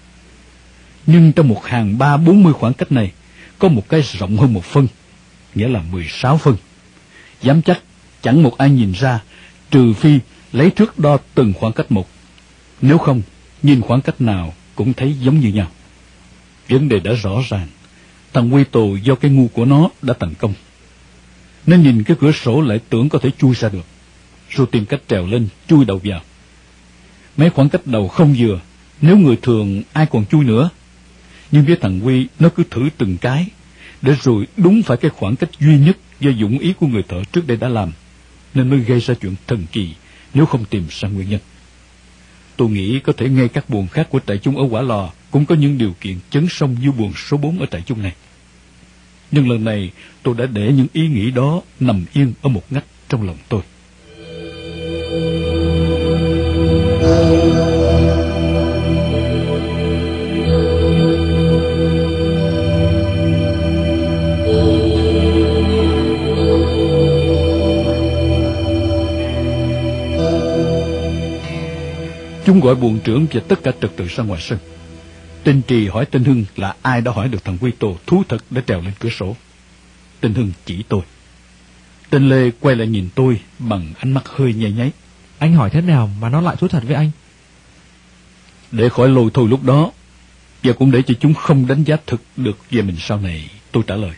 [1.07, 3.13] Nhưng trong một hàng ba bốn mươi khoảng cách này,
[3.59, 4.87] có một cái rộng hơn một phân,
[5.55, 6.57] nghĩa là 16 phân.
[7.43, 7.81] Dám chắc
[8.23, 9.21] chẳng một ai nhìn ra,
[9.71, 10.19] trừ phi
[10.53, 12.09] lấy thước đo từng khoảng cách một.
[12.83, 13.23] Nếu không,
[13.63, 15.71] nhìn khoảng cách nào cũng thấy giống như nhau.
[16.69, 17.67] Vấn đề đã rõ ràng,
[18.33, 20.55] thằng Quy tù do cái ngu của nó đã thành công.
[21.67, 23.87] nó nhìn cái cửa sổ lại tưởng có thể chui ra được,
[24.49, 26.21] rồi tìm cách trèo lên, chui đầu vào.
[27.37, 28.61] Mấy khoảng cách đầu không vừa,
[29.01, 30.71] nếu người thường ai còn chui nữa.
[31.51, 33.47] Nhưng với thằng Quy, nó cứ thử từng cái,
[34.03, 37.23] để rồi đúng phải cái khoảng cách duy nhất do dũng ý của người thợ
[37.33, 37.93] trước đây đã làm,
[38.55, 39.95] nên mới gây ra chuyện thần kỳ
[40.35, 41.41] nếu không tìm ra nguyên nhân.
[42.61, 45.45] Tôi nghĩ có thể ngay các buồn khác của trại chung ở Quả Lò, cũng
[45.47, 48.13] có những điều kiện chấn sông như buồn số 4 ở trại chung này.
[49.31, 49.91] Nhưng lần này,
[50.23, 53.63] tôi đã để những ý nghĩ đó nằm yên ở một ngách trong lòng tôi.
[72.51, 74.59] Chúng gọi buồn trưởng và tất cả trật tự ra ngoài sân.
[75.45, 78.45] Tên Trì hỏi tên Hưng là ai đã hỏi được thằng Quy Tô thú thật
[78.51, 79.37] đã trèo lên cửa sổ.
[80.21, 81.01] Tên Hưng chỉ tôi.
[82.11, 84.91] Tên Lê quay lại nhìn tôi bằng ánh mắt hơi nháy nháy.
[85.39, 87.11] Anh hỏi thế nào mà nó lại thú thật với anh?
[88.73, 89.91] Để khỏi lôi thôi lúc đó,
[90.63, 93.83] và cũng để cho chúng không đánh giá thực được về mình sau này, tôi
[93.87, 94.15] trả lời.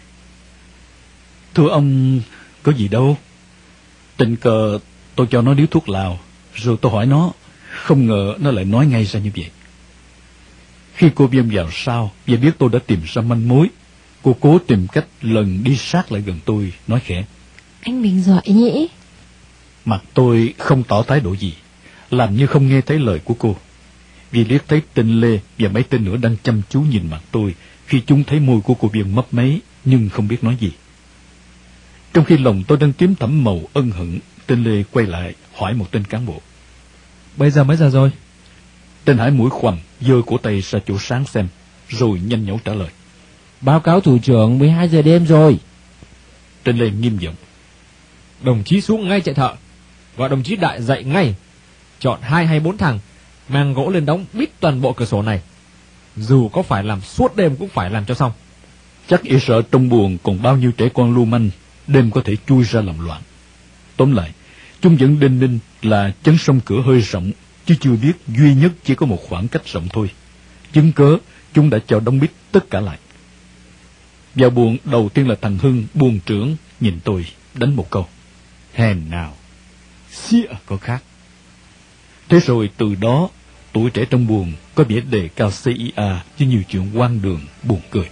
[1.55, 2.21] Thưa ông,
[2.63, 3.19] có gì đâu.
[4.17, 4.79] Tình cờ
[5.17, 6.21] tôi cho nó điếu thuốc lào,
[6.55, 7.33] rồi tôi hỏi nó,
[7.73, 9.51] không ngờ nó lại nói ngay ra như vậy.
[10.95, 13.69] Khi cô viêm vào sau và biết tôi đã tìm ra manh mối,
[14.23, 17.25] cô cố tìm cách lần đi sát lại gần tôi, nói khẽ.
[17.81, 18.89] Anh mình giỏi nhỉ?
[19.85, 21.55] Mặt tôi không tỏ thái độ gì,
[22.11, 23.57] làm như không nghe thấy lời của cô.
[24.31, 27.55] Vì liếc thấy tên Lê và mấy tên nữa đang chăm chú nhìn mặt tôi
[27.87, 30.71] khi chúng thấy môi của cô Viên mấp máy nhưng không biết nói gì.
[32.13, 35.75] Trong khi lòng tôi đang tím thẳm màu ân hận, tên Lê quay lại hỏi
[35.75, 36.41] một tên cán bộ.
[37.37, 38.11] Bây giờ mấy giờ rồi?
[39.05, 41.49] Tên Hải mũi khoằm, giơ cổ tay ra chỗ sáng xem,
[41.89, 42.89] rồi nhanh nhẩu trả lời.
[43.61, 45.59] Báo cáo thủ trưởng 12 giờ đêm rồi.
[46.63, 47.35] Tên Lê nghiêm giọng.
[48.43, 49.55] Đồng chí xuống ngay chạy thợ.
[50.17, 51.35] Gọi đồng chí đại dậy ngay.
[51.99, 52.99] Chọn hai hay bốn thằng,
[53.49, 55.41] mang gỗ lên đóng bít toàn bộ cửa sổ này.
[56.17, 58.33] Dù có phải làm suốt đêm cũng phải làm cho xong.
[59.09, 61.51] Chắc y sợ trong buồn còn bao nhiêu trẻ con lưu manh,
[61.87, 63.23] đêm có thể chui ra làm loạn.
[63.97, 64.31] Tóm lại,
[64.83, 67.33] chúng vẫn đinh ninh là chấn sông cửa hơi rộng,
[67.67, 70.11] chứ chưa biết duy nhất chỉ có một khoảng cách rộng thôi.
[70.73, 71.17] Chứng cớ,
[71.55, 72.99] chúng đã cho đóng bít tất cả lại.
[74.35, 78.09] Vào buồn đầu tiên là thằng Hưng, buồn trưởng, nhìn tôi, đánh một câu.
[78.75, 79.37] Hèn nào,
[80.11, 81.03] xía có khác.
[82.29, 83.29] Thế rồi từ đó,
[83.73, 87.81] tuổi trẻ trong buồn có vẻ đề cao CIA chứ nhiều chuyện quan đường, buồn
[87.91, 88.09] cười.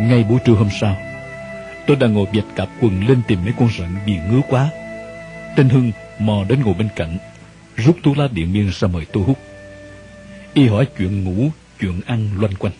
[0.00, 0.96] Ngay buổi trưa hôm sau,
[1.86, 4.70] tôi đang ngồi vạch cặp quần lên tìm mấy con rận vì ngứa quá.
[5.56, 7.18] Tên Hưng mò đến ngồi bên cạnh,
[7.76, 9.38] rút thuốc lá điện biên ra mời tôi hút.
[10.54, 12.72] Y hỏi chuyện ngủ, chuyện ăn loanh quanh.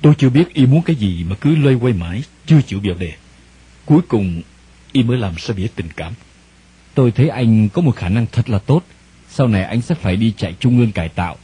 [0.00, 2.94] Tôi chưa biết y muốn cái gì mà cứ loay quay mãi, chưa chịu vào
[2.94, 3.12] đề.
[3.84, 4.42] Cuối cùng,
[4.92, 6.12] y mới làm ra bỉa tình cảm.
[6.94, 8.82] Tôi thấy anh có một khả năng thật là tốt.
[9.28, 11.36] Sau này anh sẽ phải đi chạy trung ương cải tạo.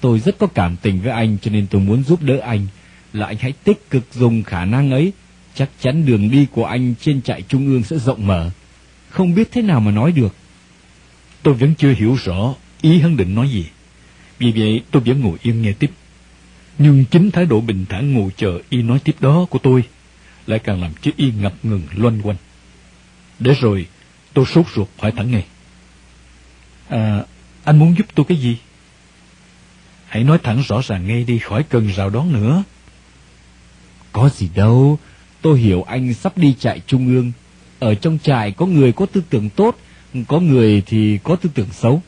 [0.00, 2.66] Tôi rất có cảm tình với anh cho nên tôi muốn giúp đỡ anh.
[3.12, 5.12] Là anh hãy tích cực dùng khả năng ấy.
[5.54, 8.50] Chắc chắn đường đi của anh trên chạy trung ương sẽ rộng mở.
[9.08, 10.34] Không biết thế nào mà nói được.
[11.42, 13.64] Tôi vẫn chưa hiểu rõ ý hắn định nói gì.
[14.38, 15.90] Vì vậy tôi vẫn ngồi yên nghe tiếp.
[16.78, 19.84] Nhưng chính thái độ bình thản ngồi chờ y nói tiếp đó của tôi
[20.46, 22.36] lại càng làm cho y ngập ngừng loanh quanh.
[23.38, 23.86] Để rồi
[24.34, 25.44] tôi sốt ruột hỏi thẳng ngay.
[26.88, 27.22] À,
[27.64, 28.56] anh muốn giúp tôi cái gì?
[30.08, 32.62] Hãy nói thẳng rõ ràng ngay đi khỏi cần rào đón nữa.
[34.12, 34.98] Có gì đâu,
[35.42, 37.32] tôi hiểu anh sắp đi trại trung ương.
[37.78, 39.76] Ở trong trại có người có tư tưởng tốt,
[40.28, 42.02] có người thì có tư tưởng xấu.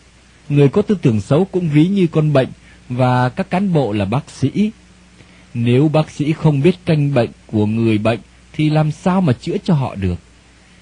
[0.49, 2.49] Người có tư tưởng xấu cũng ví như con bệnh
[2.89, 4.71] và các cán bộ là bác sĩ.
[5.55, 8.19] Nếu bác sĩ không biết canh bệnh của người bệnh
[8.53, 10.19] thì làm sao mà chữa cho họ được?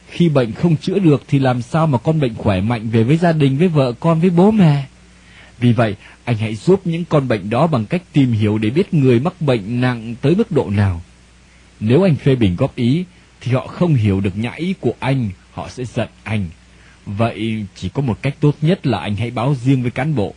[0.09, 3.17] Khi bệnh không chữa được thì làm sao mà con bệnh khỏe mạnh về với
[3.17, 4.87] gia đình, với vợ con, với bố mẹ?
[5.59, 8.95] Vì vậy, anh hãy giúp những con bệnh đó bằng cách tìm hiểu để biết
[8.95, 11.03] người mắc bệnh nặng tới mức độ nào.
[11.81, 13.05] Nếu anh phê bình góp ý,
[13.41, 16.45] thì họ không hiểu được nhã ý của anh, họ sẽ giận anh.
[17.07, 20.35] Vậy chỉ có một cách tốt nhất là anh hãy báo riêng với cán bộ.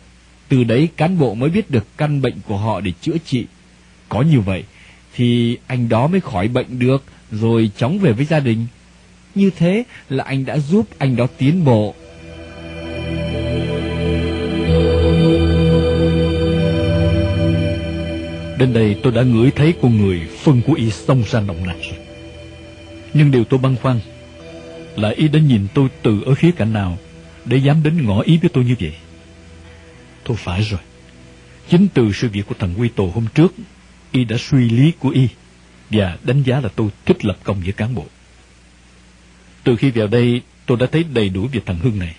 [0.48, 3.46] Từ đấy cán bộ mới biết được căn bệnh của họ để chữa trị.
[4.08, 4.64] Có như vậy,
[5.14, 8.66] thì anh đó mới khỏi bệnh được, rồi chóng về với gia đình.
[9.34, 11.94] Như thế là anh đã giúp anh đó tiến bộ.
[18.58, 21.76] Đến đây tôi đã ngửi thấy con người phân của y xông ra nồng nặc
[21.82, 21.98] rồi.
[23.14, 24.00] Nhưng điều tôi băn khoăn
[24.96, 26.98] là y đã nhìn tôi từ ở khía cạnh nào
[27.44, 28.92] để dám đến ngõ ý với tôi như vậy.
[30.24, 30.80] Thôi phải rồi.
[31.68, 33.54] Chính từ sự việc của thằng Quy Tổ hôm trước,
[34.12, 35.28] y đã suy lý của y
[35.90, 38.04] và đánh giá là tôi thích lập công với cán bộ.
[39.64, 42.16] Từ khi vào đây, tôi đã thấy đầy đủ về thằng Hưng này.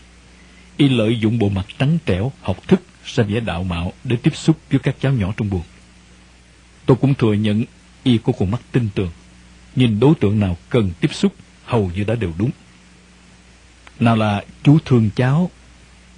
[0.77, 4.35] Y lợi dụng bộ mặt trắng trẻo, học thức, ra vẻ đạo mạo để tiếp
[4.35, 5.63] xúc với các cháu nhỏ trong buồng.
[6.85, 7.63] Tôi cũng thừa nhận
[8.03, 9.11] y có con mắt tin tưởng.
[9.75, 11.33] Nhìn đối tượng nào cần tiếp xúc,
[11.65, 12.51] hầu như đã đều đúng.
[13.99, 15.51] Nào là chú thương cháu,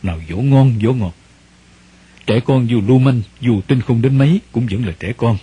[0.03, 1.13] nào dỗ ngon dỗ ngọt.
[2.25, 5.37] Trẻ con dù lưu manh, dù tin không đến mấy cũng vẫn là trẻ con.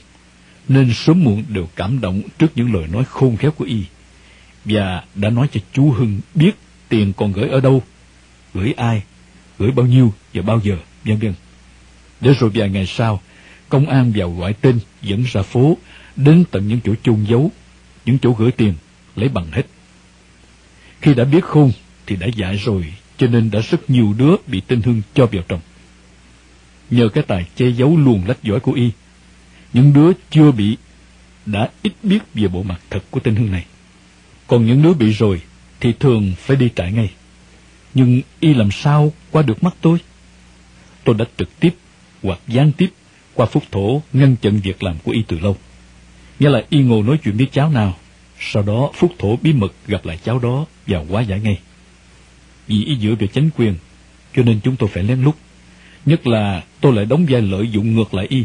[0.68, 3.84] Nên sớm muộn đều cảm động trước những lời nói khôn khéo của y.
[4.64, 6.52] Và đã nói cho chú Hưng biết
[6.88, 7.82] tiền còn gửi ở đâu,
[8.54, 9.02] gửi ai,
[9.58, 11.34] gửi bao nhiêu và bao giờ, vân vân.
[12.20, 13.20] Để rồi vài ngày sau,
[13.74, 15.76] công an vào gọi tên dẫn ra phố,
[16.16, 17.50] đến tận những chỗ chôn giấu,
[18.04, 18.74] những chỗ gửi tiền,
[19.16, 19.66] lấy bằng hết.
[21.00, 21.72] Khi đã biết khôn
[22.06, 25.42] thì đã dạy rồi, cho nên đã rất nhiều đứa bị tên Hưng cho vào
[25.48, 25.60] trong.
[26.90, 28.90] Nhờ cái tài che giấu luồn lách giỏi của y,
[29.72, 30.76] những đứa chưa bị
[31.46, 33.64] đã ít biết về bộ mặt thật của tên Hưng này.
[34.46, 35.40] Còn những đứa bị rồi
[35.80, 37.10] thì thường phải đi trại ngay.
[37.94, 39.98] Nhưng y làm sao qua được mắt tôi?
[41.04, 41.74] Tôi đã trực tiếp
[42.22, 42.90] hoặc gián tiếp
[43.34, 45.56] qua phúc thổ ngăn chặn việc làm của y từ lâu.
[46.38, 47.96] Nghĩa là y ngồi nói chuyện với cháu nào
[48.40, 51.58] Sau đó Phúc Thổ bí mật gặp lại cháu đó và quá giải ngay.
[52.66, 53.74] Vì y dựa vào chánh quyền,
[54.36, 55.34] cho nên chúng tôi phải lén lút.
[56.06, 58.44] Nhất là tôi lại đóng vai lợi dụng ngược lại y.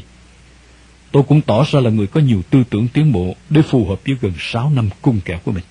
[1.11, 3.99] Tôi cũng tỏ ra là người có nhiều tư tưởng tiến bộ để phù hợp
[4.05, 5.63] với gần 6 năm cung kẹo của mình.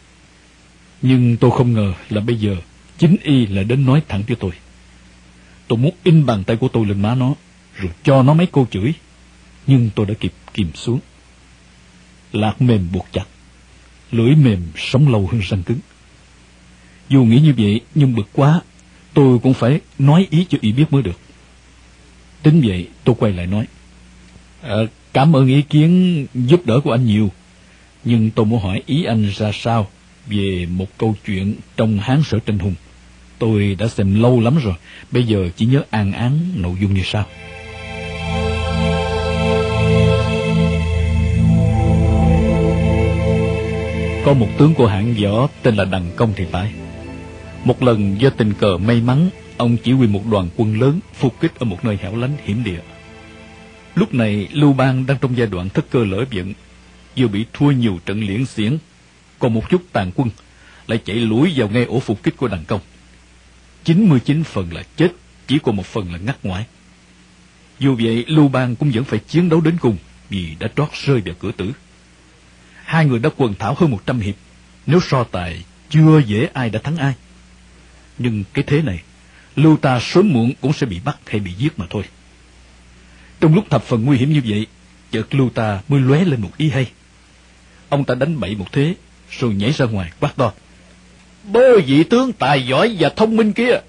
[1.02, 2.56] Nhưng tôi không ngờ là bây giờ
[2.98, 4.50] chính y lại đến nói thẳng với tôi.
[5.68, 7.34] Tôi muốn in bàn tay của tôi lên má nó,
[7.76, 8.92] rồi cho nó mấy câu chửi.
[9.68, 11.00] Nhưng tôi đã kịp kìm xuống.
[12.32, 13.24] Lạc mềm buộc chặt,
[14.10, 15.78] lưỡi mềm sống lâu hơn răng cứng.
[17.08, 18.60] Dù nghĩ như vậy, nhưng bực quá,
[19.14, 21.18] tôi cũng phải nói ý cho y biết mới được.
[22.42, 23.66] Tính vậy, tôi quay lại nói.
[24.62, 24.76] À,
[25.12, 27.30] cảm ơn ý kiến giúp đỡ của anh nhiều,
[28.04, 29.88] nhưng tôi muốn hỏi ý anh ra sao
[30.26, 32.74] về một câu chuyện trong Hán Sở Tranh Hùng.
[33.38, 34.74] Tôi đã xem lâu lắm rồi,
[35.10, 37.26] bây giờ chỉ nhớ an án nội dung như sau.
[44.28, 46.72] Có một tướng của hãng võ tên là Đằng Công thì phải.
[47.64, 51.40] Một lần do tình cờ may mắn, ông chỉ huy một đoàn quân lớn phục
[51.40, 52.80] kích ở một nơi hẻo lánh hiểm địa.
[53.94, 56.52] Lúc này Lưu Bang đang trong giai đoạn thất cơ lỡ vận,
[57.16, 58.78] vừa bị thua nhiều trận liễn xiển,
[59.38, 60.28] còn một chút tàn quân
[60.86, 62.80] lại chạy lũi vào ngay ổ phục kích của Đằng Công.
[63.84, 65.12] 99 phần là chết,
[65.46, 66.66] chỉ còn một phần là ngắt ngoại.
[67.78, 69.96] Dù vậy, Lưu Bang cũng vẫn phải chiến đấu đến cùng
[70.30, 71.72] vì đã trót rơi vào cửa tử.
[72.89, 74.34] Hai người đã quần thảo hơn 100 hiệp,
[74.86, 77.14] nếu so tài chưa dễ ai đã thắng ai.
[78.18, 79.03] Nhưng cái thế này,
[79.57, 82.03] Lưu ta sớm muộn cũng sẽ bị bắt hay bị giết mà thôi.
[83.41, 84.66] Trong lúc thập phần nguy hiểm như vậy,
[85.11, 86.91] chợt Lưu ta mới lóe lên một ý hay.
[87.89, 88.95] Ông ta đánh bậy một thế,
[89.30, 90.53] rồi nhảy ra ngoài quát to.
[91.45, 93.80] Bơ vị tướng tài giỏi và thông minh kia,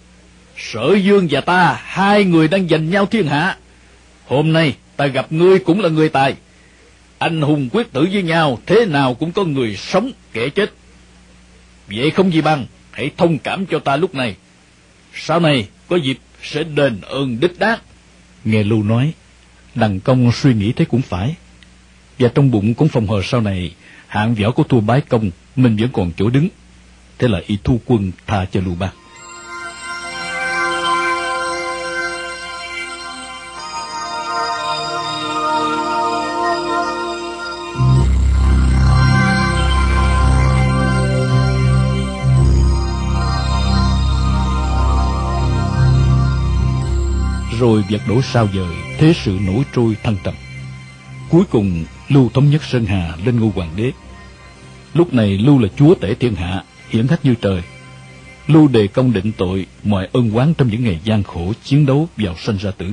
[0.57, 3.57] sở dương và ta, hai người đang giành nhau thiên hạ.
[4.27, 6.35] Hôm nay ta gặp ngươi cũng là người tài.
[7.19, 10.73] Anh hùng quyết tử với nhau, thế nào cũng có người sống, kẻ chết.
[11.87, 14.35] Vậy không gì bằng, hãy thông cảm cho ta lúc này.
[15.13, 17.77] Sau này, có dịp sẽ đền ơn đích đáp.
[18.45, 19.13] Nghe Lưu nói,
[19.75, 21.35] đằng công suy nghĩ thế cũng phải.
[22.19, 23.73] Và trong bụng cũng phòng hờ sau này,
[24.07, 26.47] hạng võ của thua bái công, mình vẫn còn chỗ đứng.
[27.17, 28.93] Thế là y thu quân tha cho Lưu Bang.
[47.59, 50.33] Rồi việc đổ sao dời, thế sự nổi trôi thăng trầm.
[51.29, 53.91] Cuối cùng, Lưu thống nhất Sơn Hà lên ngôi hoàng đế.
[54.93, 57.61] Lúc này Lưu là chúa tể thiên hạ, hiển hách như trời.
[58.47, 62.07] Lưu đề công định tội mọi ân oán trong những ngày gian khổ chiến đấu
[62.17, 62.91] vào sanh ra tử.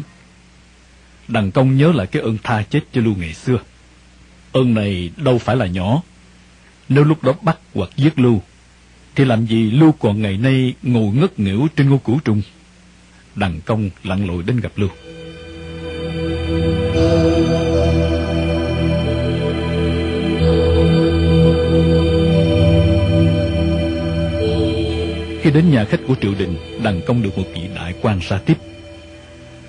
[1.29, 3.59] Đằng công nhớ lại cái ơn tha chết cho Lưu ngày xưa.
[4.53, 6.03] Ơn này đâu phải là nhỏ.
[6.89, 8.43] Nếu lúc đó bắt hoặc giết Lưu,
[9.15, 12.43] thì làm gì Lưu còn ngày nay ngồi ngất nghỉu trên ngôi cửu trung?
[13.37, 14.89] Đằng công lặn lội đến gặp Lưu.
[25.43, 28.39] Khi đến nhà khách của triệu đình, đằng công được một vị đại quan ra
[28.39, 28.55] tiếp.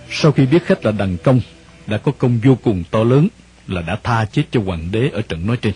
[0.10, 1.42] Sau khi biết khách là đằng công,
[1.88, 3.28] đã có công vô cùng to lớn
[3.68, 5.74] là đã tha chết cho hoàng đế ở trận nói trên.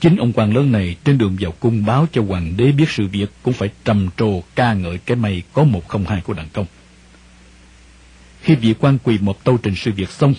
[0.00, 3.06] Chính ông quan lớn này trên đường vào cung báo cho hoàng đế biết sự
[3.06, 6.48] việc cũng phải trầm trồ ca ngợi cái may có một không hai của đặng
[6.52, 6.66] công.
[8.42, 10.34] Khi vị quan quỳ một tâu trình sự việc xong,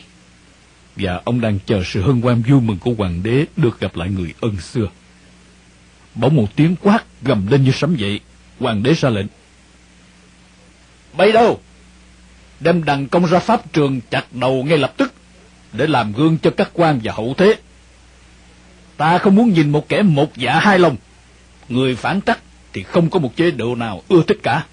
[0.95, 4.09] và ông đang chờ sự hân hoan vui mừng của hoàng đế được gặp lại
[4.09, 4.87] người ân xưa.
[6.15, 8.19] Bỗng một tiếng quát gầm lên như sấm dậy,
[8.59, 9.27] hoàng đế ra lệnh.
[11.17, 11.59] Bay đâu?
[12.59, 15.13] Đem đằng công ra pháp trường chặt đầu ngay lập tức,
[15.73, 17.55] để làm gương cho các quan và hậu thế.
[18.97, 20.95] Ta không muốn nhìn một kẻ một dạ hai lòng.
[21.69, 22.39] Người phản trắc
[22.73, 24.65] thì không có một chế độ nào ưa thích cả.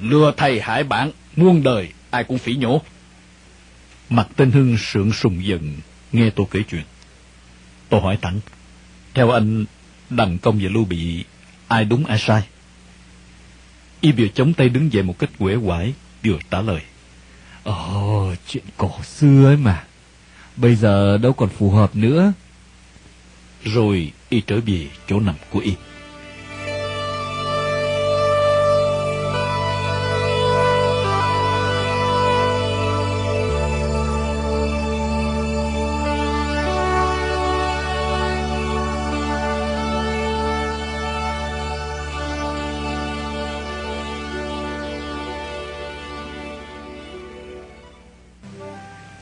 [0.00, 2.82] Lừa thầy hại bạn, muôn đời, ai cũng phỉ nhổ.
[4.10, 5.76] Mặt tên Hưng sượng sùng giận,
[6.12, 6.82] nghe tôi kể chuyện.
[7.88, 8.40] Tôi hỏi thẳng,
[9.14, 9.64] theo anh,
[10.10, 11.24] Đằng Công và Lưu Bị,
[11.68, 12.42] ai đúng ai sai?
[14.00, 15.94] Y vừa chống tay đứng dậy một cách uể quải,
[16.24, 16.80] vừa trả lời.
[17.64, 19.84] Ồ, chuyện cổ xưa ấy mà.
[20.56, 22.32] Bây giờ đâu còn phù hợp nữa.
[23.64, 25.74] Rồi y trở về chỗ nằm của y.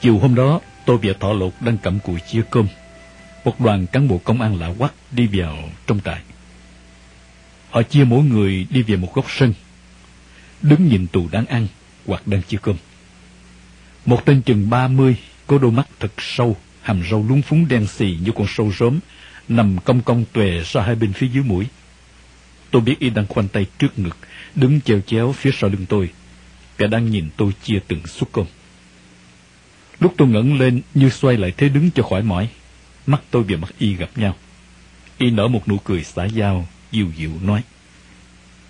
[0.00, 2.66] Chiều hôm đó, tôi và Thọ Lục đang cầm cùi chia cơm
[3.44, 6.20] một đoàn cán bộ công an lạ quắc đi vào trong trại.
[7.70, 9.54] Họ chia mỗi người đi về một góc sân,
[10.62, 11.66] đứng nhìn tù đang ăn
[12.06, 12.76] hoặc đang chia cơm.
[14.06, 15.16] Một tên chừng ba mươi
[15.46, 18.98] có đôi mắt thật sâu, hàm râu lúng phúng đen xì như con sâu róm,
[19.48, 21.66] nằm cong cong tuề ra hai bên phía dưới mũi.
[22.70, 24.16] Tôi biết y đang khoanh tay trước ngực,
[24.54, 26.10] đứng chèo chéo phía sau lưng tôi.
[26.78, 28.46] Kẻ đang nhìn tôi chia từng suất cơm.
[30.00, 32.48] Lúc tôi ngẩng lên như xoay lại thế đứng cho khỏi mỏi,
[33.06, 34.34] mắt tôi và mắt y gặp nhau.
[35.18, 37.62] Y nở một nụ cười xã giao, dịu dịu nói.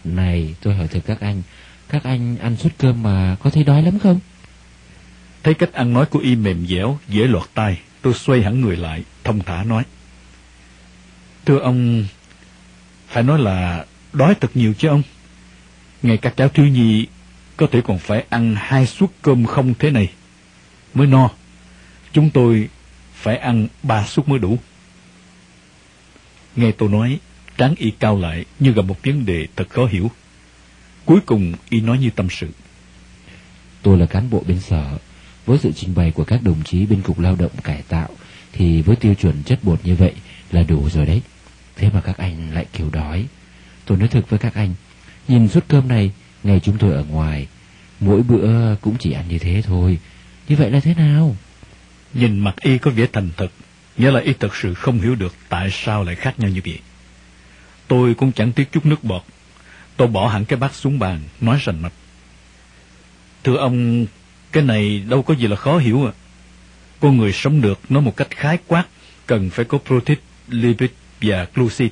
[0.05, 1.43] Này, tôi hỏi thật các anh,
[1.89, 4.21] các anh ăn suất cơm mà có thấy đói lắm không?
[5.43, 8.77] Thấy cách ăn nói của y mềm dẻo, dễ lọt tai, tôi xoay hẳn người
[8.77, 9.85] lại, thông thả nói.
[11.45, 12.07] Thưa ông,
[13.09, 15.03] phải nói là đói thật nhiều chứ ông.
[16.03, 17.07] Ngay các cháu thiếu nhi
[17.57, 20.11] có thể còn phải ăn hai suất cơm không thế này
[20.95, 21.31] mới no.
[22.13, 22.69] Chúng tôi
[23.25, 24.59] phải ăn ba suất mới đủ.
[26.57, 27.19] Nghe tôi nói,
[27.59, 30.11] tráng y cao lại như gặp một vấn đề thật khó hiểu.
[31.05, 32.49] Cuối cùng y nói như tâm sự.
[33.83, 34.99] Tôi là cán bộ bên sở.
[35.47, 38.09] Với sự trình bày của các đồng chí bên cục lao động cải tạo
[38.53, 40.13] thì với tiêu chuẩn chất bột như vậy
[40.51, 41.23] là đủ rồi đấy.
[41.77, 43.27] Thế mà các anh lại kiểu đói.
[43.85, 44.75] Tôi nói thật với các anh,
[45.29, 46.11] nhìn suất cơm này,
[46.43, 47.47] ngày chúng tôi ở ngoài,
[48.01, 49.99] mỗi bữa cũng chỉ ăn như thế thôi.
[50.49, 51.37] Như vậy là thế nào?
[52.15, 53.51] Nhìn mặt y có vẻ thành thật,
[53.97, 56.79] nghĩa là y thật sự không hiểu được tại sao lại khác nhau như vậy.
[57.89, 59.23] Tôi cũng chẳng tiếc chút nước bọt.
[59.97, 61.93] Tôi bỏ hẳn cái bát xuống bàn, nói rành mạch.
[63.45, 64.07] Thưa ông,
[64.53, 66.13] cái này đâu có gì là khó hiểu à.
[67.01, 68.85] Con người sống được nói một cách khái quát,
[69.27, 70.91] cần phải có protein, lipid
[71.23, 71.91] và glucid.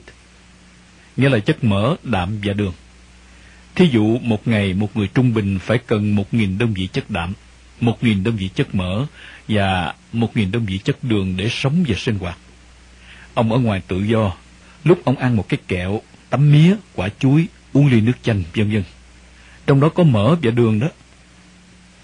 [1.17, 2.73] Nghĩa là chất mỡ, đạm và đường.
[3.75, 7.11] Thí dụ một ngày một người trung bình phải cần một nghìn đơn vị chất
[7.11, 7.33] đạm,
[7.81, 9.07] một nghìn đơn vị chất mỡ
[9.49, 12.39] và một nghìn đơn vị chất đường để sống và sinh hoạt.
[13.35, 14.33] Ông ở ngoài tự do,
[14.85, 18.73] lúc ông ăn một cái kẹo, tấm mía, quả chuối, uống ly nước chanh, vân
[18.73, 18.83] vân.
[19.67, 20.89] Trong đó có mỡ và đường đó.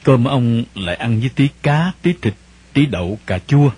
[0.02, 2.34] Cơm ông lại ăn với tí cá, tí thịt,
[2.72, 3.70] tí đậu, cà chua.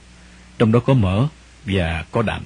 [0.58, 1.26] Trong đó có mỡ
[1.64, 2.42] và có đạm.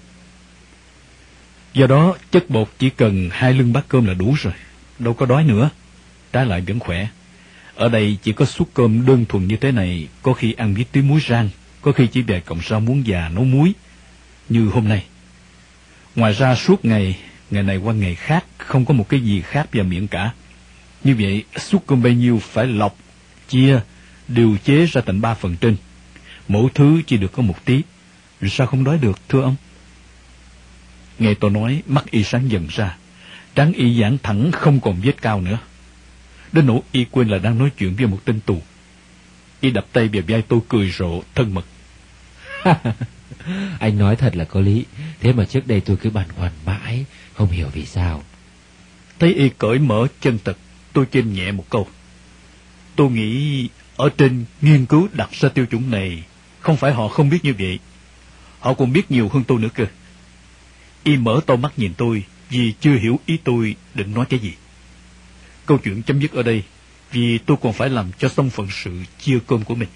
[1.74, 4.52] Do đó, chất bột chỉ cần hai lưng bát cơm là đủ rồi.
[4.98, 5.70] Đâu có đói nữa.
[6.32, 7.08] Trái lại vẫn khỏe.
[7.76, 10.84] Ở đây chỉ có suất cơm đơn thuần như thế này, có khi ăn với
[10.92, 11.48] tí muối rang,
[11.82, 13.72] có khi chỉ về cộng rau muống già nấu muối,
[14.48, 15.04] như hôm nay.
[16.16, 17.18] Ngoài ra suốt ngày,
[17.50, 20.32] ngày này qua ngày khác, không có một cái gì khác vào miệng cả.
[21.04, 22.96] Như vậy, suất cơm bao nhiêu phải lọc,
[23.48, 23.80] chia,
[24.28, 25.76] điều chế ra thành ba phần trên.
[26.48, 27.82] Mỗi thứ chỉ được có một tí.
[28.50, 29.56] Sao không đói được, thưa ông?
[31.18, 32.96] Nghe tôi nói, mắt y sáng dần ra.
[33.54, 35.58] Trắng y giãn thẳng không còn vết cao nữa.
[36.54, 38.62] Đến nỗi y quên là đang nói chuyện với một tên tù.
[39.60, 41.64] Y đập tay vào vai tôi cười rộ, thân mật.
[43.80, 44.84] anh nói thật là có lý.
[45.20, 48.22] Thế mà trước đây tôi cứ băn khoăn mãi, không hiểu vì sao.
[49.18, 50.56] Thấy y cởi mở chân thật,
[50.92, 51.88] tôi chêm nhẹ một câu.
[52.96, 56.22] Tôi nghĩ ở trên nghiên cứu đặt ra tiêu chuẩn này,
[56.60, 57.78] không phải họ không biết như vậy.
[58.60, 59.86] Họ còn biết nhiều hơn tôi nữa cơ.
[61.04, 64.52] Y mở to mắt nhìn tôi vì chưa hiểu ý tôi định nói cái gì.
[65.66, 66.62] Câu chuyện chấm dứt ở đây
[67.12, 69.88] vì tôi còn phải làm cho xong phận sự chia cơm của mình.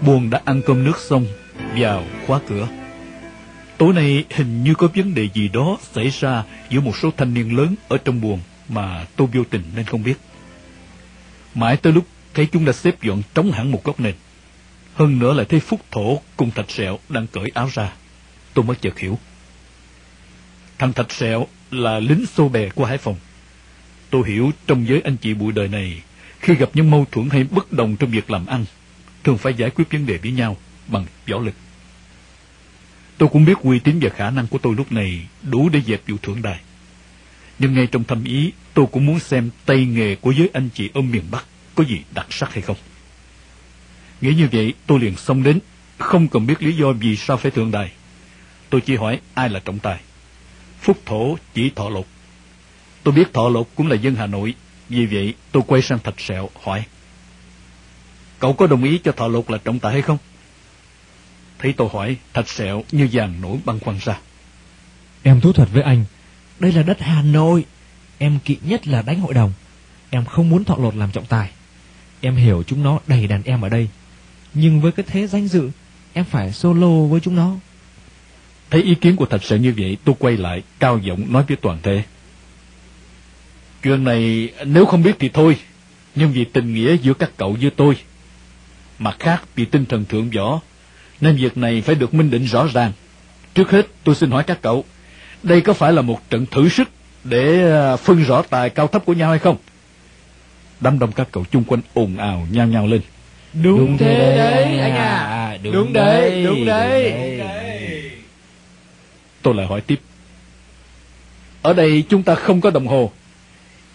[0.00, 1.26] Buồn đã ăn cơm nước xong,
[1.76, 2.68] vào khóa cửa.
[3.78, 7.34] Tối nay hình như có vấn đề gì đó xảy ra giữa một số thanh
[7.34, 10.14] niên lớn ở trong buồng mà tôi vô tình nên không biết.
[11.54, 14.14] Mãi tới lúc thấy chúng đã xếp dọn trống hẳn một góc nền.
[14.94, 17.92] Hơn nữa lại thấy Phúc Thổ cùng Thạch Sẹo đang cởi áo ra.
[18.54, 19.18] Tôi mới chợt hiểu.
[20.78, 23.16] Thằng Thạch Sẹo là lính xô bè của Hải Phòng.
[24.10, 26.02] Tôi hiểu trong giới anh chị bụi đời này,
[26.40, 28.64] khi gặp những mâu thuẫn hay bất đồng trong việc làm ăn,
[29.24, 30.56] thường phải giải quyết vấn đề với nhau
[30.86, 31.54] bằng võ lực.
[33.18, 36.00] Tôi cũng biết uy tín và khả năng của tôi lúc này đủ để dẹp
[36.06, 36.60] vụ thượng đài.
[37.58, 40.90] Nhưng ngay trong thâm ý, tôi cũng muốn xem tay nghề của giới anh chị
[40.94, 41.44] ở miền Bắc
[41.74, 42.76] có gì đặc sắc hay không.
[44.20, 45.58] Nghĩ như vậy, tôi liền xông đến,
[45.98, 47.90] không cần biết lý do vì sao phải thượng đài.
[48.70, 50.00] Tôi chỉ hỏi ai là trọng tài.
[50.80, 52.06] Phúc Thổ chỉ Thọ lục
[53.02, 54.54] Tôi biết Thọ lục cũng là dân Hà Nội,
[54.88, 56.84] vì vậy tôi quay sang Thạch Sẹo hỏi.
[58.38, 60.18] Cậu có đồng ý cho Thọ lục là trọng tài hay không?
[61.58, 64.18] Thấy tôi hỏi, Thạch Sẹo như vàng nổi băng khoăn ra.
[65.22, 66.04] Em thú thật với anh,
[66.58, 67.64] đây là đất Hà Nội.
[68.18, 69.52] Em kỵ nhất là đánh hội đồng.
[70.10, 71.50] Em không muốn thọ lột làm trọng tài.
[72.20, 73.88] Em hiểu chúng nó đầy đàn em ở đây.
[74.54, 75.70] Nhưng với cái thế danh dự,
[76.12, 77.54] em phải solo với chúng nó.
[78.70, 81.56] Thấy ý kiến của thạch sự như vậy, tôi quay lại, cao giọng nói với
[81.56, 82.02] toàn thể.
[83.82, 85.58] Chuyện này nếu không biết thì thôi,
[86.14, 87.96] nhưng vì tình nghĩa giữa các cậu với tôi.
[88.98, 90.60] Mặt khác vì tinh thần thượng võ,
[91.20, 92.92] nên việc này phải được minh định rõ ràng.
[93.54, 94.84] Trước hết tôi xin hỏi các cậu,
[95.42, 96.88] đây có phải là một trận thử sức
[97.24, 99.56] để à, phân rõ tài cao thấp của nhau hay không?
[100.80, 103.00] Đám đông các cậu chung quanh ồn ào nhao nhao lên.
[103.52, 107.10] Đúng, đúng thế đấy anh à, đúng, đúng đấy, đúng đấy.
[107.10, 108.10] Đúng đấy.
[109.42, 110.00] Tôi lại hỏi tiếp.
[111.62, 113.12] Ở đây chúng ta không có đồng hồ.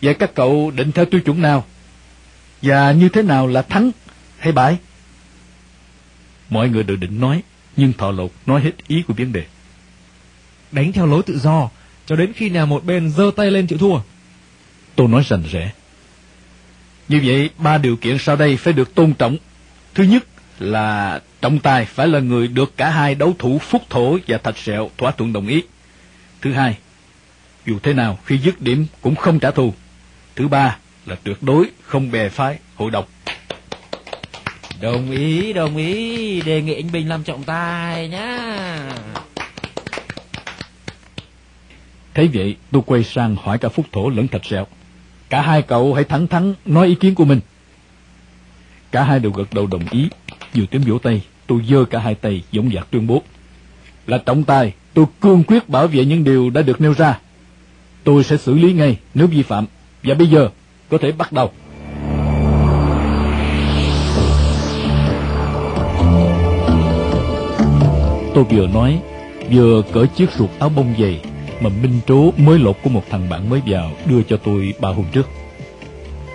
[0.01, 1.65] Vậy các cậu định theo tiêu chuẩn nào?
[2.61, 3.91] Và như thế nào là thắng
[4.37, 4.77] hay bại?
[6.51, 7.43] Mọi người đều định nói,
[7.77, 9.45] nhưng thọ lộc nói hết ý của vấn đề.
[10.71, 11.69] Đánh theo lối tự do,
[12.05, 13.99] cho đến khi nào một bên giơ tay lên chịu thua.
[14.95, 15.71] Tôi nói rành rẽ.
[17.07, 19.37] Như vậy, ba điều kiện sau đây phải được tôn trọng.
[19.93, 20.23] Thứ nhất
[20.59, 24.57] là trọng tài phải là người được cả hai đấu thủ Phúc Thổ và Thạch
[24.57, 25.63] Sẹo thỏa thuận đồng ý.
[26.41, 26.77] Thứ hai,
[27.65, 29.73] dù thế nào khi dứt điểm cũng không trả thù.
[30.35, 33.09] Thứ ba là tuyệt đối không bè phái hội độc.
[34.81, 38.93] Đồng ý, đồng ý, đề nghị anh Bình làm trọng tài nhá.
[42.13, 44.67] Thấy vậy, tôi quay sang hỏi cả Phúc Thổ lẫn Thạch Sẹo.
[45.29, 47.39] Cả hai cậu hãy thẳng thắn nói ý kiến của mình.
[48.91, 50.07] Cả hai đều gật đầu đồng ý.
[50.53, 53.21] Vừa tiếng vỗ tay, tôi giơ cả hai tay giống dạc tuyên bố.
[54.07, 57.19] Là trọng tài, tôi cương quyết bảo vệ những điều đã được nêu ra.
[58.03, 59.65] Tôi sẽ xử lý ngay nếu vi phạm.
[60.03, 60.49] Và bây giờ,
[60.89, 61.51] có thể bắt đầu.
[68.33, 68.99] Tôi vừa nói,
[69.51, 71.21] vừa cởi chiếc ruột áo bông dày
[71.61, 74.89] mà Minh Trố mới lột của một thằng bạn mới vào đưa cho tôi ba
[74.89, 75.29] hôm trước.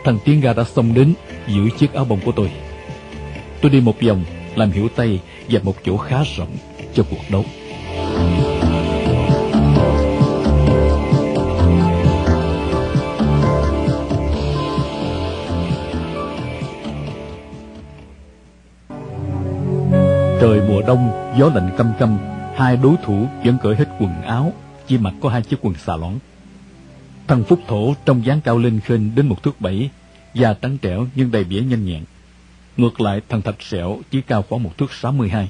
[0.05, 1.15] Thằng Tiến Ga đã xông đến
[1.49, 2.51] giữ chiếc áo bông của tôi.
[3.61, 4.25] Tôi đi một vòng,
[4.57, 6.57] làm hiểu tay và một chỗ khá rộng
[6.95, 7.45] cho cuộc đấu.
[20.47, 22.19] Trời mùa đông, gió lạnh căm căm,
[22.57, 24.53] hai đối thủ vẫn cởi hết quần áo,
[24.87, 26.19] chỉ mặc có hai chiếc quần xà lõn.
[27.27, 29.91] Thằng Phúc Thổ trong dáng cao lên khênh đến một thước bảy,
[30.35, 32.05] da trắng trẻo nhưng đầy vẻ nhanh nhẹn.
[32.77, 35.49] Ngược lại thằng Thạch Sẹo chỉ cao khoảng một thước sáu mươi hai,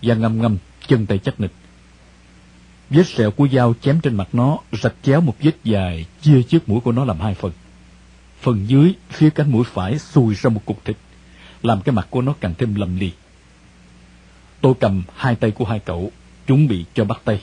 [0.00, 0.56] da ngâm ngâm,
[0.86, 1.52] chân tay chắc nịch.
[2.90, 6.68] Vết sẹo của dao chém trên mặt nó rạch chéo một vết dài chia chiếc
[6.68, 7.52] mũi của nó làm hai phần.
[8.40, 10.96] Phần dưới, phía cánh mũi phải xùi ra một cục thịt,
[11.62, 13.12] làm cái mặt của nó càng thêm lầm lì.
[14.64, 16.10] Tôi cầm hai tay của hai cậu,
[16.46, 17.42] chuẩn bị cho bắt tay.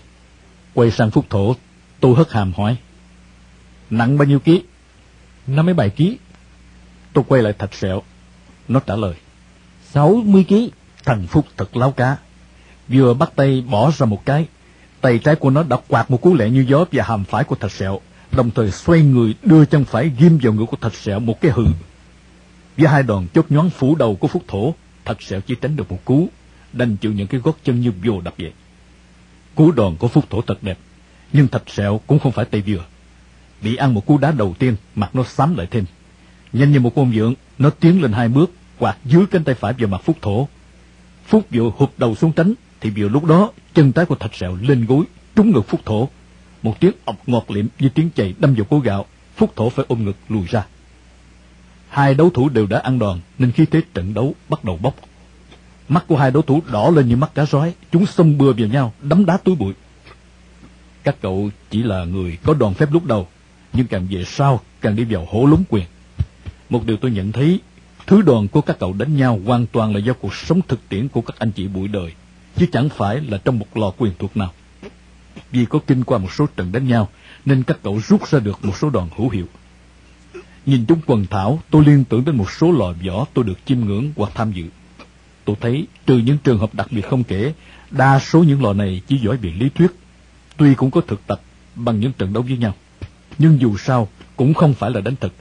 [0.73, 1.55] Quay sang Phúc Thổ,
[1.99, 2.77] tôi hất hàm hỏi.
[3.89, 4.63] Nặng bao nhiêu ký?
[5.47, 6.17] 57 ký.
[7.13, 8.01] Tôi quay lại Thạch Sẹo.
[8.67, 9.13] Nó trả lời.
[9.91, 10.71] 60 ký.
[11.05, 12.17] Thằng Phúc thật láo cá.
[12.87, 14.45] Vừa bắt tay bỏ ra một cái,
[15.01, 17.55] tay trái của nó đã quạt một cú lẹ như gió và hàm phải của
[17.55, 17.99] Thạch Sẹo,
[18.31, 21.51] đồng thời xoay người đưa chân phải ghim vào ngực của Thạch Sẹo một cái
[21.51, 21.65] hự.
[22.77, 24.73] Với hai đòn chốt nhón phủ đầu của Phúc Thổ,
[25.05, 26.29] Thạch Sẹo chỉ tránh được một cú,
[26.73, 28.51] đành chịu những cái gót chân như vô đập vậy.
[29.55, 30.77] Cú đòn của Phúc Thổ thật đẹp,
[31.33, 32.85] nhưng Thạch Sẹo cũng không phải tay vừa.
[33.61, 35.85] Bị ăn một cú đá đầu tiên, mặt nó xám lại thêm.
[36.53, 39.73] Nhanh như một con dưỡng, nó tiến lên hai bước, quạt dưới cánh tay phải
[39.73, 40.47] vào mặt Phúc Thổ.
[41.25, 44.57] Phúc vừa hụt đầu xuống tránh, thì vừa lúc đó, chân trái của Thạch Sẹo
[44.61, 45.05] lên gối,
[45.35, 46.09] trúng ngực Phúc Thổ.
[46.63, 49.05] Một tiếng ọc ngọt liệm như tiếng chày đâm vào cố gạo,
[49.35, 50.65] Phúc Thổ phải ôm ngực lùi ra.
[51.89, 54.95] Hai đấu thủ đều đã ăn đòn, nên khi thế trận đấu bắt đầu bốc.
[55.89, 58.67] Mắt của hai đối thủ đỏ lên như mắt cá rói, chúng xông bừa vào
[58.67, 59.73] nhau, đấm đá túi bụi.
[61.03, 63.27] Các cậu chỉ là người có đoàn phép lúc đầu,
[63.73, 65.85] nhưng càng về sau càng đi vào hổ lúng quyền.
[66.69, 67.59] Một điều tôi nhận thấy,
[68.07, 71.07] thứ đoàn của các cậu đánh nhau hoàn toàn là do cuộc sống thực tiễn
[71.07, 72.11] của các anh chị buổi đời,
[72.55, 74.53] chứ chẳng phải là trong một lò quyền thuật nào.
[75.51, 77.09] Vì có kinh qua một số trận đánh nhau,
[77.45, 79.45] nên các cậu rút ra được một số đoàn hữu hiệu.
[80.65, 83.79] Nhìn chúng quần thảo, tôi liên tưởng đến một số lò võ tôi được chiêm
[83.79, 84.63] ngưỡng hoặc tham dự.
[85.45, 87.53] Tôi thấy, trừ những trường hợp đặc biệt không kể,
[87.91, 89.91] đa số những lò này chỉ giỏi về lý thuyết.
[90.57, 91.41] Tuy cũng có thực tập
[91.75, 92.75] bằng những trận đấu với nhau,
[93.37, 95.33] nhưng dù sao cũng không phải là đánh thật.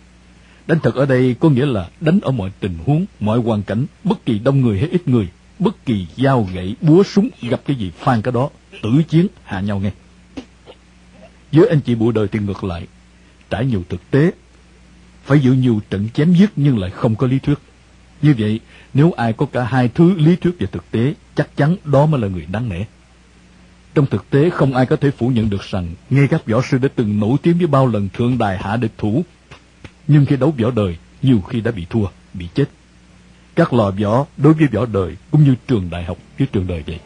[0.66, 3.86] Đánh thật ở đây có nghĩa là đánh ở mọi tình huống, mọi hoàn cảnh,
[4.04, 5.28] bất kỳ đông người hay ít người,
[5.58, 8.50] bất kỳ dao gậy, búa súng gặp cái gì phan cái đó,
[8.82, 9.90] tử chiến hạ nhau nghe.
[11.52, 12.86] Với anh chị bộ đời thì ngược lại,
[13.50, 14.30] trải nhiều thực tế,
[15.24, 17.58] phải dự nhiều trận chém giết nhưng lại không có lý thuyết.
[18.22, 18.60] Như vậy,
[18.94, 22.20] nếu ai có cả hai thứ lý thuyết và thực tế, chắc chắn đó mới
[22.20, 22.84] là người đáng nể.
[23.94, 26.78] Trong thực tế, không ai có thể phủ nhận được rằng ngay các võ sư
[26.78, 29.24] đã từng nổi tiếng với bao lần thượng đài hạ địch thủ.
[30.08, 32.68] Nhưng khi đấu võ đời, nhiều khi đã bị thua, bị chết.
[33.54, 36.84] các lò võ đối với võ đời cũng như trường đại học với trường đời
[36.86, 36.98] vậy.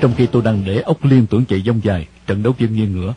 [0.00, 2.92] Trong khi tôi đang để ốc liên tưởng chạy dông dài, trận đấu vẫn nghiêng
[2.92, 3.14] ngửa.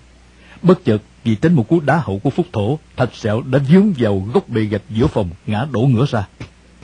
[0.61, 3.93] Bất chợt, vì tránh một cú đá hậu của Phúc Thổ, Thạch Sẹo đã vướng
[3.97, 6.27] vào gốc bề gạch giữa phòng, ngã đổ ngửa ra.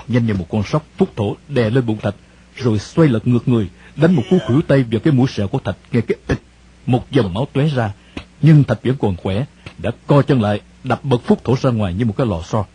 [0.08, 2.16] Nhanh như một con sóc, Phúc Thổ đè lên bụng Thạch,
[2.56, 5.60] rồi xoay lật ngược người, đánh một cú khuỷu tay vào cái mũi sẹo của
[5.60, 6.42] Thạch, nghe cái ịch,
[6.86, 7.94] một dòng máu tóe ra.
[8.42, 9.46] Nhưng Thạch vẫn còn khỏe,
[9.78, 12.66] đã co chân lại, đập bật Phúc Thổ ra ngoài như một cái lò xo.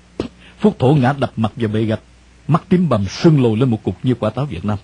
[0.60, 2.00] Phúc Thổ ngã đập mặt vào bề gạch,
[2.48, 4.78] mắt tím bầm sưng lồi lên một cục như quả táo Việt Nam.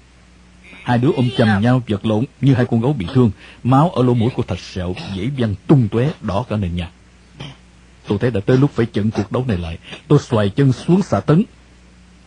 [0.89, 3.31] Hai đứa ôm chầm nhau vật lộn như hai con gấu bị thương,
[3.63, 6.91] máu ở lỗ mũi của Thạch Sẹo dãy văng tung tóe đỏ cả nền nhà.
[8.07, 9.79] Tôi thấy đã tới lúc phải chặn cuộc đấu này lại.
[10.09, 11.45] Tôi xoài chân xuống xạ tấn,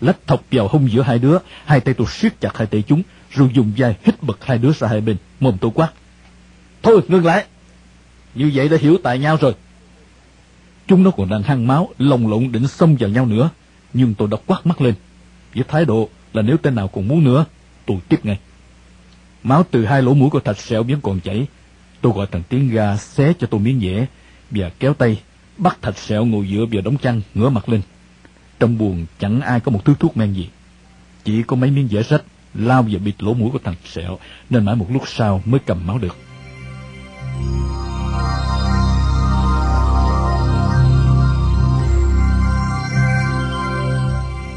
[0.02, 3.02] lách thọc vào hông giữa hai đứa, hai tay tôi siết chặt hai tay chúng,
[3.32, 5.92] rồi dùng vai hít bật hai đứa ra hai bên, mồm tôi quát.
[6.84, 7.46] Thôi, ngừng lại!
[8.36, 9.56] Như vậy đã hiểu tại nhau rồi.
[10.88, 13.50] Chúng nó còn đang hăng máu, lồng lộn định xông vào nhau nữa,
[13.94, 14.94] nhưng tôi đã quát mắt lên,
[15.56, 17.46] với thái độ là nếu tên nào còn muốn nữa,
[17.86, 18.38] tôi tiếp ngay.
[19.44, 21.48] Máu từ hai lỗ mũi của thạch sẹo vẫn còn chảy.
[22.02, 24.06] Tôi gọi thằng tiếng ga xé cho tôi miếng dẻ
[24.52, 25.22] và kéo tay,
[25.58, 27.82] bắt thạch sẹo ngồi dựa vào đống chăn, ngửa mặt lên.
[28.60, 30.50] Trong buồng chẳng ai có một thứ thuốc men gì.
[31.24, 32.24] Chỉ có mấy miếng dẻ rách
[32.54, 34.18] lao vào bịt lỗ mũi của thằng sẹo,
[34.50, 36.18] nên mãi một lúc sau mới cầm máu được.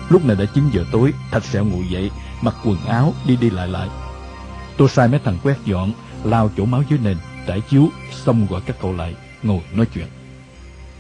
[0.09, 2.11] Lúc này đã 9 giờ tối, Thạch Sẹo ngồi dậy,
[2.43, 3.89] mặc quần áo, đi đi lại lại.
[4.77, 5.93] Tôi sai mấy thằng quét dọn,
[6.25, 7.17] lao chỗ máu dưới nền,
[7.47, 10.07] trải chiếu, xong gọi các cậu lại, ngồi nói chuyện.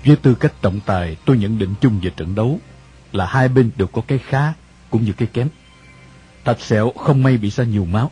[0.05, 2.61] Với tư cách trọng tài, tôi nhận định chung về trận đấu
[3.13, 4.53] là hai bên đều có cái khá
[4.91, 5.49] cũng như cái kém.
[6.45, 8.11] Thạch Sẹo không may bị ra nhiều máu.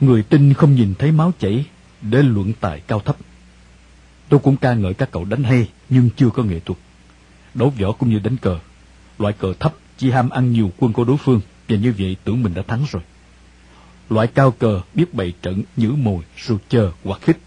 [0.00, 1.64] Người tin không nhìn thấy máu chảy
[2.02, 3.16] để luận tài cao thấp.
[4.28, 6.78] Tôi cũng ca ngợi các cậu đánh hay nhưng chưa có nghệ thuật.
[7.54, 8.58] Đấu võ cũng như đánh cờ.
[9.18, 12.42] Loại cờ thấp chỉ ham ăn nhiều quân của đối phương và như vậy tưởng
[12.42, 13.02] mình đã thắng rồi.
[14.12, 17.38] Loại cao cờ biết bày trận nhử mồi rồi chờ hoặc khích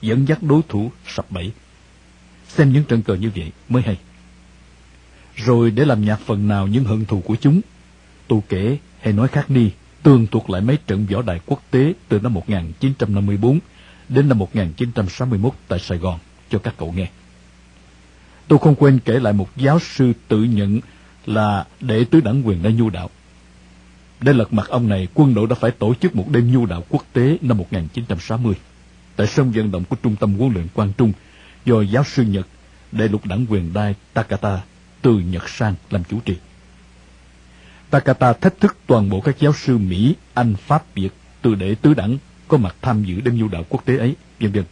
[0.00, 1.52] dẫn dắt đối thủ sập bẫy.
[2.48, 3.98] Xem những trận cờ như vậy mới hay.
[5.36, 7.60] Rồi để làm nhạc phần nào những hận thù của chúng,
[8.28, 9.70] tôi kể hay nói khác đi,
[10.02, 13.58] tường thuật lại mấy trận võ đài quốc tế từ năm 1954
[14.08, 16.18] đến năm 1961 tại Sài Gòn
[16.50, 17.08] cho các cậu nghe.
[18.48, 20.80] Tôi không quên kể lại một giáo sư tự nhận
[21.26, 23.10] là đệ tứ đảng quyền đã nhu đạo.
[24.20, 26.84] Để lật mặt ông này, quân đội đã phải tổ chức một đêm nhu đạo
[26.88, 28.54] quốc tế năm 1960
[29.16, 31.12] tại sân vận động của Trung tâm huấn luyện Quang Trung
[31.64, 32.46] do giáo sư Nhật,
[32.92, 34.60] đại lục đảng quyền đai Takata
[35.02, 36.36] từ Nhật sang làm chủ trì.
[37.90, 41.10] Takata thách thức toàn bộ các giáo sư Mỹ, Anh, Pháp, Việt
[41.42, 44.52] từ đệ tứ đẳng có mặt tham dự đêm nhu đạo quốc tế ấy, vân
[44.52, 44.64] vân.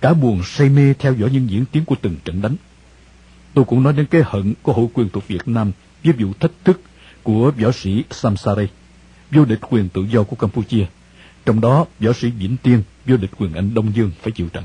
[0.00, 2.56] Cả buồn say mê theo dõi những diễn tiến của từng trận đánh.
[3.54, 5.72] Tôi cũng nói đến cái hận của hội quyền thuộc Việt Nam
[6.04, 6.80] với vụ thách thức
[7.26, 8.66] của võ sĩ Samsare,
[9.30, 10.86] vô địch quyền tự do của Campuchia.
[11.46, 14.64] Trong đó, võ sĩ Vĩnh Tiên, vô địch quyền Anh Đông Dương phải chịu trận.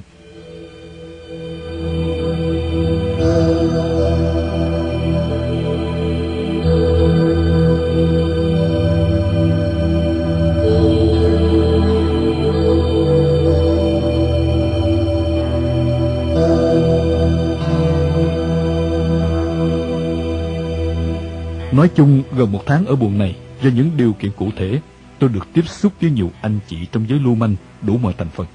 [21.72, 24.80] Nói chung, gần một tháng ở buồng này, do những điều kiện cụ thể,
[25.20, 28.30] tôi được tiếp xúc với nhiều anh chị trong giới lưu manh đủ mọi thành
[28.30, 28.48] phần.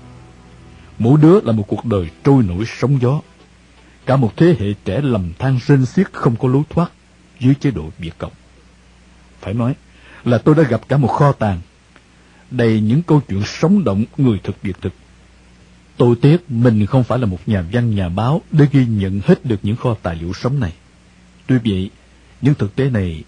[0.98, 3.20] Mỗi đứa là một cuộc đời trôi nổi sóng gió.
[4.06, 6.92] Cả một thế hệ trẻ lầm than rên xiết không có lối thoát
[7.40, 8.32] dưới chế độ Việt Cộng.
[9.40, 9.74] Phải nói
[10.24, 11.60] là tôi đã gặp cả một kho tàng
[12.50, 14.92] đầy những câu chuyện sống động người thực việc thực.
[15.96, 19.44] Tôi tiếc mình không phải là một nhà văn nhà báo để ghi nhận hết
[19.44, 20.72] được những kho tài liệu sống này.
[21.46, 21.90] Tuy vậy,
[22.40, 23.24] những thực tế này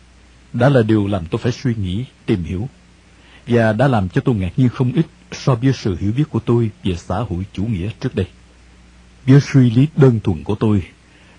[0.52, 2.68] đã là điều làm tôi phải suy nghĩ, tìm hiểu,
[3.46, 6.40] và đã làm cho tôi ngạc nhiên không ít so với sự hiểu biết của
[6.40, 8.26] tôi về xã hội chủ nghĩa trước đây.
[9.26, 10.82] Với suy lý đơn thuần của tôi,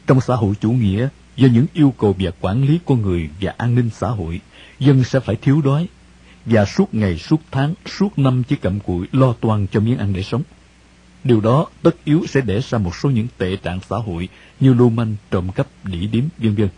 [0.07, 3.53] trong xã hội chủ nghĩa, do những yêu cầu về quản lý con người và
[3.57, 4.41] an ninh xã hội,
[4.79, 5.87] dân sẽ phải thiếu đói,
[6.45, 10.13] và suốt ngày, suốt tháng, suốt năm chỉ cầm cụi lo toan cho miếng ăn
[10.13, 10.43] để sống.
[11.23, 14.29] Điều đó tất yếu sẽ để ra một số những tệ trạng xã hội
[14.59, 16.69] như lưu manh, trộm cắp, đỉ điếm, vân vân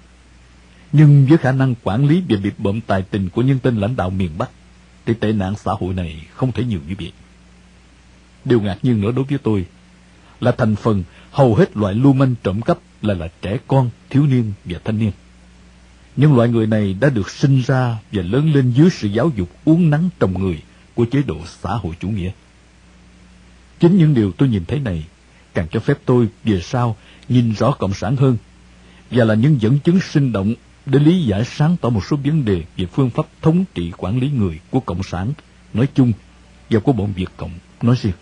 [0.94, 3.96] nhưng với khả năng quản lý về việc bộm tài tình của nhân tên lãnh
[3.96, 4.50] đạo miền Bắc,
[5.06, 7.12] thì tệ nạn xã hội này không thể nhiều như vậy.
[8.46, 9.66] Điều ngạc nhiên nữa đối với tôi
[10.40, 14.26] là thành phần hầu hết loại lưu manh trộm cắp là là trẻ con, thiếu
[14.26, 15.12] niên và thanh niên.
[16.16, 19.50] những loại người này đã được sinh ra và lớn lên dưới sự giáo dục
[19.66, 20.62] uốn nắng trồng người
[20.96, 22.32] của chế độ xã hội chủ nghĩa.
[23.80, 25.06] Chính những điều tôi nhìn thấy này
[25.54, 26.96] càng cho phép tôi về sau
[27.30, 28.38] nhìn rõ Cộng sản hơn
[29.12, 30.54] và là những dẫn chứng sinh động
[30.92, 34.20] để lý giải sáng tỏ một số vấn đề về phương pháp thống trị quản
[34.20, 35.34] lý người của Cộng sản
[35.74, 36.12] nói chung,
[36.70, 37.52] và của bọn Việt Cộng
[37.82, 38.14] nói riêng.